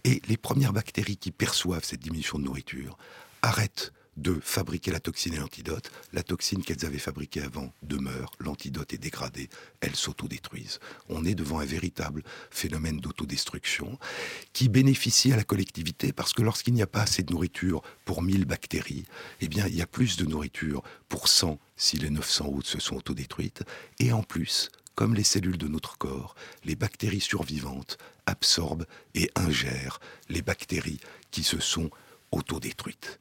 [0.04, 2.96] et les premières bactéries qui perçoivent cette diminution de nourriture
[3.42, 5.90] arrêtent de fabriquer la toxine et l'antidote.
[6.12, 9.48] La toxine qu'elles avaient fabriquée avant demeure, l'antidote est dégradé,
[9.80, 10.80] elles s'autodétruisent.
[11.08, 13.98] On est devant un véritable phénomène d'autodestruction
[14.52, 18.22] qui bénéficie à la collectivité parce que lorsqu'il n'y a pas assez de nourriture pour
[18.22, 19.04] 1000 bactéries,
[19.40, 22.80] eh bien, il y a plus de nourriture pour 100 si les 900 autres se
[22.80, 23.62] sont autodétruites.
[23.98, 30.00] Et en plus, comme les cellules de notre corps, les bactéries survivantes absorbent et ingèrent
[30.30, 31.00] les bactéries
[31.30, 31.90] qui se sont
[32.32, 33.20] autodétruites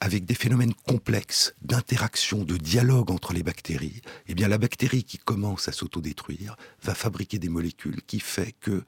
[0.00, 5.18] avec des phénomènes complexes d'interaction, de dialogue entre les bactéries, eh bien la bactérie qui
[5.18, 8.82] commence à s'autodétruire va fabriquer des molécules qui fait que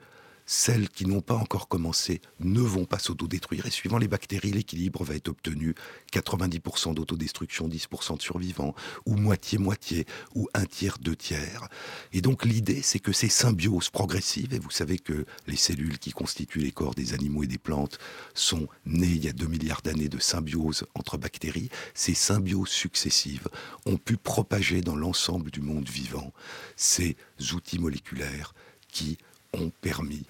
[0.53, 3.65] celles qui n'ont pas encore commencé ne vont pas s'autodétruire.
[3.65, 5.75] Et suivant les bactéries, l'équilibre va être obtenu
[6.13, 8.75] 90% d'autodestruction, 10% de survivants,
[9.07, 11.69] ou moitié-moitié, ou un tiers, deux tiers.
[12.13, 16.11] Et donc l'idée, c'est que ces symbioses progressives, et vous savez que les cellules qui
[16.11, 17.99] constituent les corps des animaux et des plantes
[18.35, 23.49] sont nées il y a 2 milliards d'années de symbiose entre bactéries, ces symbioses successives
[23.87, 26.31] ont pu propager dans l'ensemble du monde vivant
[26.77, 27.17] ces
[27.55, 28.53] outils moléculaires
[28.89, 29.17] qui
[29.55, 30.27] ont permis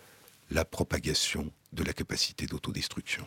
[0.52, 3.26] la propagation de la capacité d'autodestruction.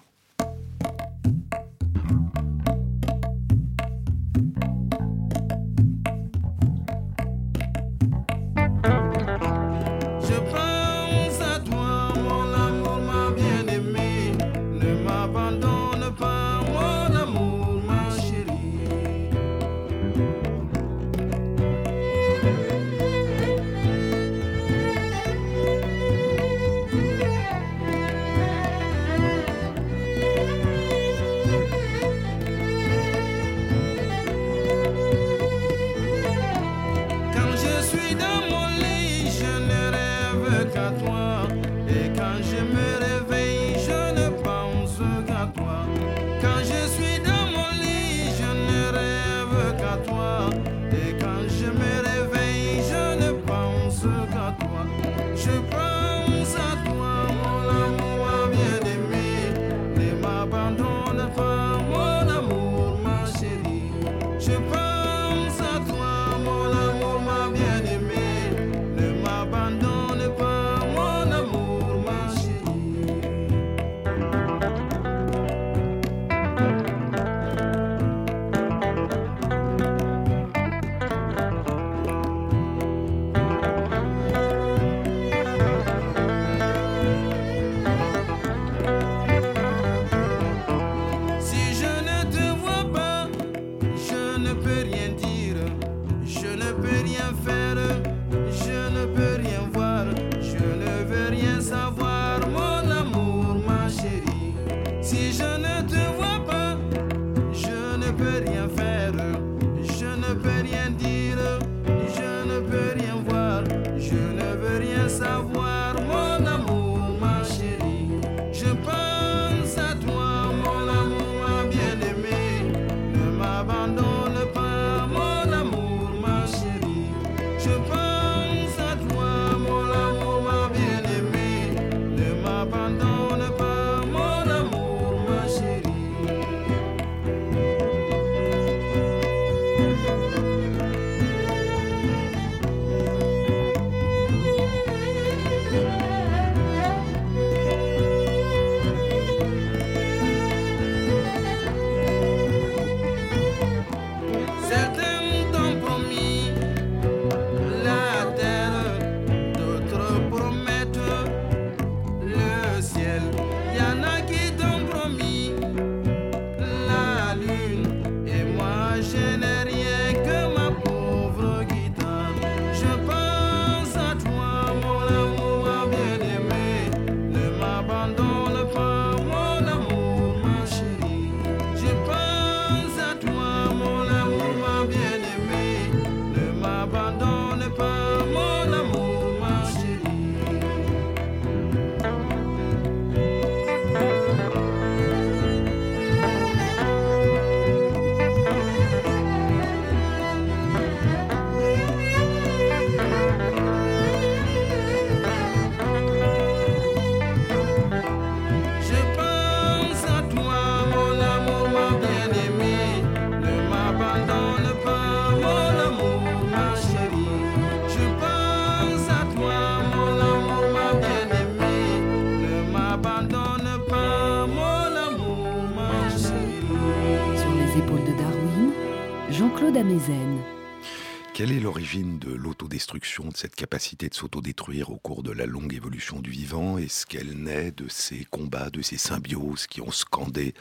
[232.75, 237.31] De cette capacité de s'autodétruire au cours de la longue évolution du vivant Est-ce qu'elle
[237.31, 240.53] naît de ces combats, de ces symbioses qui ont scandé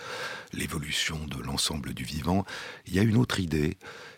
[0.52, 2.44] l'évolution de l'ensemble du vivant
[2.86, 3.76] Il y a une autre idée,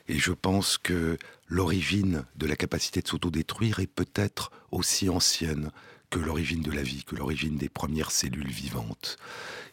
[0.09, 1.17] et je pense que
[1.49, 5.71] l'origine de la capacité de s'autodétruire est peut-être aussi ancienne
[6.11, 9.17] que l'origine de la vie, que l'origine des premières cellules vivantes.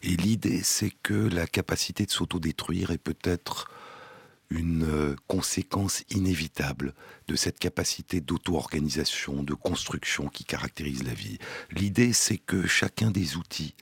[0.02, 3.70] Et l'idée, c'est que la capacité de s'autodétruire est peut-être
[4.50, 6.94] une euh, conséquence inévitable
[7.28, 11.40] de cette capacité d'auto-organisation, de construction qui caractérise la vie.
[11.72, 13.76] L'idée, c'est que chacun des outils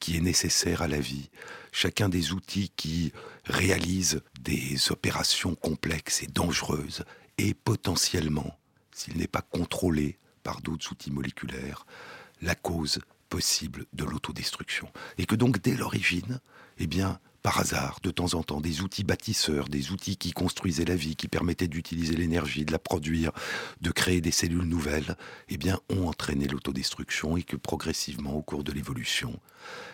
[0.00, 1.30] qui est nécessaire à la vie,
[1.72, 3.12] chacun des outils qui
[3.44, 7.04] réalisent des opérations complexes et dangereuses,
[7.38, 8.58] est potentiellement,
[8.92, 11.86] s'il n'est pas contrôlé par d'autres outils moléculaires,
[12.42, 14.90] la cause possible de l'autodestruction.
[15.18, 16.40] Et que donc, dès l'origine,
[16.78, 20.84] eh bien, par hasard, de temps en temps, des outils bâtisseurs, des outils qui construisaient
[20.84, 23.32] la vie, qui permettaient d'utiliser l'énergie, de la produire,
[23.80, 25.16] de créer des cellules nouvelles,
[25.48, 29.40] eh bien, ont entraîné l'autodestruction et que progressivement, au cours de l'évolution,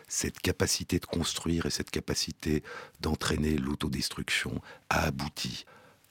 [0.08, 2.64] cette capacité de construire et cette capacité
[2.98, 5.64] d'entraîner l'autodestruction a abouti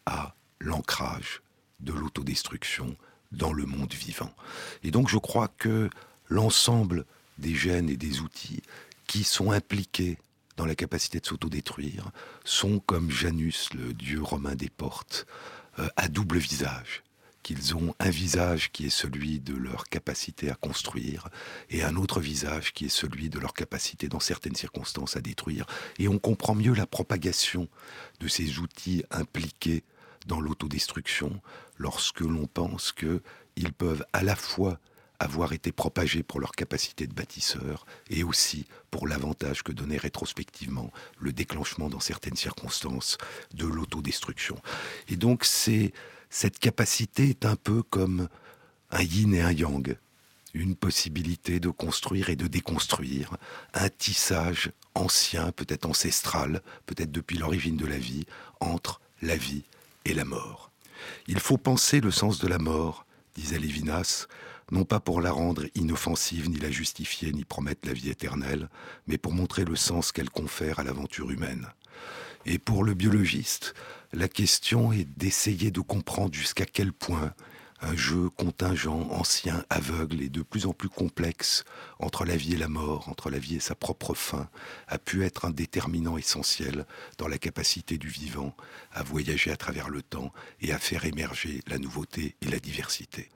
[0.06, 1.42] à l'ancrage
[1.82, 2.96] de l'autodestruction
[3.34, 4.34] dans le monde vivant.
[4.82, 5.90] Et donc, je crois que
[6.30, 7.04] l'ensemble
[7.38, 8.62] des gènes et des outils
[9.08, 10.18] qui sont impliqués
[10.58, 12.12] dans la capacité de s'autodétruire
[12.44, 15.26] sont comme Janus, le dieu romain des portes,
[15.80, 17.04] euh, à double visage
[17.44, 21.28] qu'ils ont un visage qui est celui de leur capacité à construire
[21.70, 25.66] et un autre visage qui est celui de leur capacité dans certaines circonstances à détruire.
[26.00, 27.68] Et on comprend mieux la propagation
[28.22, 29.84] de ces outils impliqués
[30.26, 31.42] dans l'autodestruction
[31.78, 34.80] lorsque l'on pense qu'ils peuvent à la fois
[35.20, 40.92] avoir été propagés pour leur capacité de bâtisseur et aussi pour l'avantage que donnait rétrospectivement
[41.20, 43.18] le déclenchement dans certaines circonstances
[43.54, 44.58] de l'autodestruction.
[45.08, 45.94] Et donc c'est
[46.30, 48.28] cette capacité est un peu comme
[48.92, 49.98] un yin et un yang,
[50.54, 53.38] une possibilité de construire et de déconstruire,
[53.74, 58.26] un tissage ancien, peut-être ancestral, peut-être depuis l'origine de la vie,
[58.60, 59.64] entre la vie
[60.06, 60.72] et la mort.
[61.28, 63.06] Il faut penser le sens de la mort,
[63.36, 64.28] disait Lévinas,
[64.72, 68.70] non pas pour la rendre inoffensive, ni la justifier, ni promettre la vie éternelle,
[69.08, 71.68] mais pour montrer le sens qu'elle confère à l'aventure humaine.
[72.46, 73.74] Et pour le biologiste,
[74.12, 77.34] la question est d'essayer de comprendre jusqu'à quel point
[77.84, 81.66] un jeu contingent, ancien, aveugle et de plus en plus complexe
[82.00, 84.50] entre la vie et la mort, entre la vie et sa propre fin,
[84.88, 86.86] a pu être un déterminant essentiel
[87.18, 88.56] dans la capacité du vivant
[88.94, 93.30] à voyager à travers le temps et à faire émerger la nouveauté et la diversité.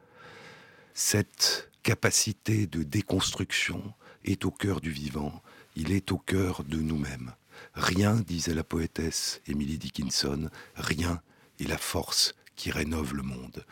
[0.99, 3.93] Cette capacité de déconstruction
[4.25, 5.43] est au cœur du vivant,
[5.75, 7.35] il est au cœur de nous-mêmes.
[7.75, 11.21] Rien, disait la poétesse Emily Dickinson, rien
[11.59, 13.63] est la force qui rénove le monde.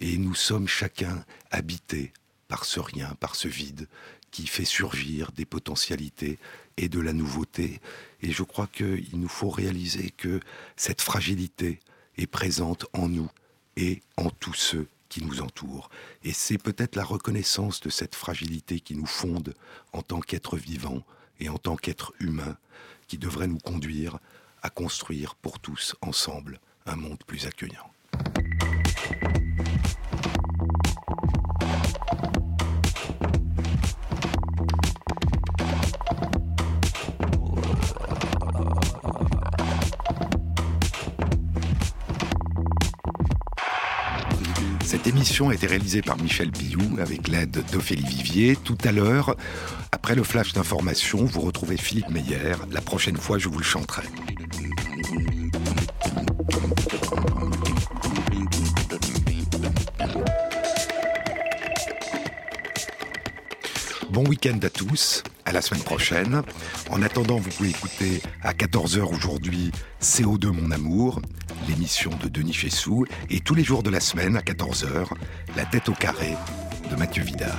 [0.00, 2.12] Et nous sommes chacun habités
[2.48, 3.86] par ce rien, par ce vide
[4.32, 6.40] qui fait surgir des potentialités
[6.76, 7.80] et de la nouveauté.
[8.20, 10.40] Et je crois qu'il nous faut réaliser que
[10.74, 11.78] cette fragilité
[12.16, 13.30] est présente en nous
[13.76, 15.90] et en tous ceux qui nous entoure.
[16.24, 19.54] Et c'est peut-être la reconnaissance de cette fragilité qui nous fonde
[19.92, 21.04] en tant qu'être vivant
[21.38, 22.56] et en tant qu'être humain
[23.06, 24.18] qui devrait nous conduire
[24.62, 27.88] à construire pour tous ensemble un monde plus accueillant.
[45.04, 48.56] Cette émission a été réalisée par Michel Pillou avec l'aide d'Ophélie Vivier.
[48.56, 49.36] Tout à l'heure,
[49.92, 52.54] après le flash d'information, vous retrouvez Philippe Meyer.
[52.70, 54.04] La prochaine fois, je vous le chanterai.
[64.08, 66.40] Bon week-end à tous, à la semaine prochaine.
[66.88, 71.20] En attendant, vous pouvez écouter à 14h aujourd'hui CO2 Mon Amour,
[71.68, 75.08] l'émission de Denis Chessou, et tous les jours de la semaine à 14h,
[75.56, 76.34] La tête au carré
[76.90, 77.56] de Mathieu Vidard.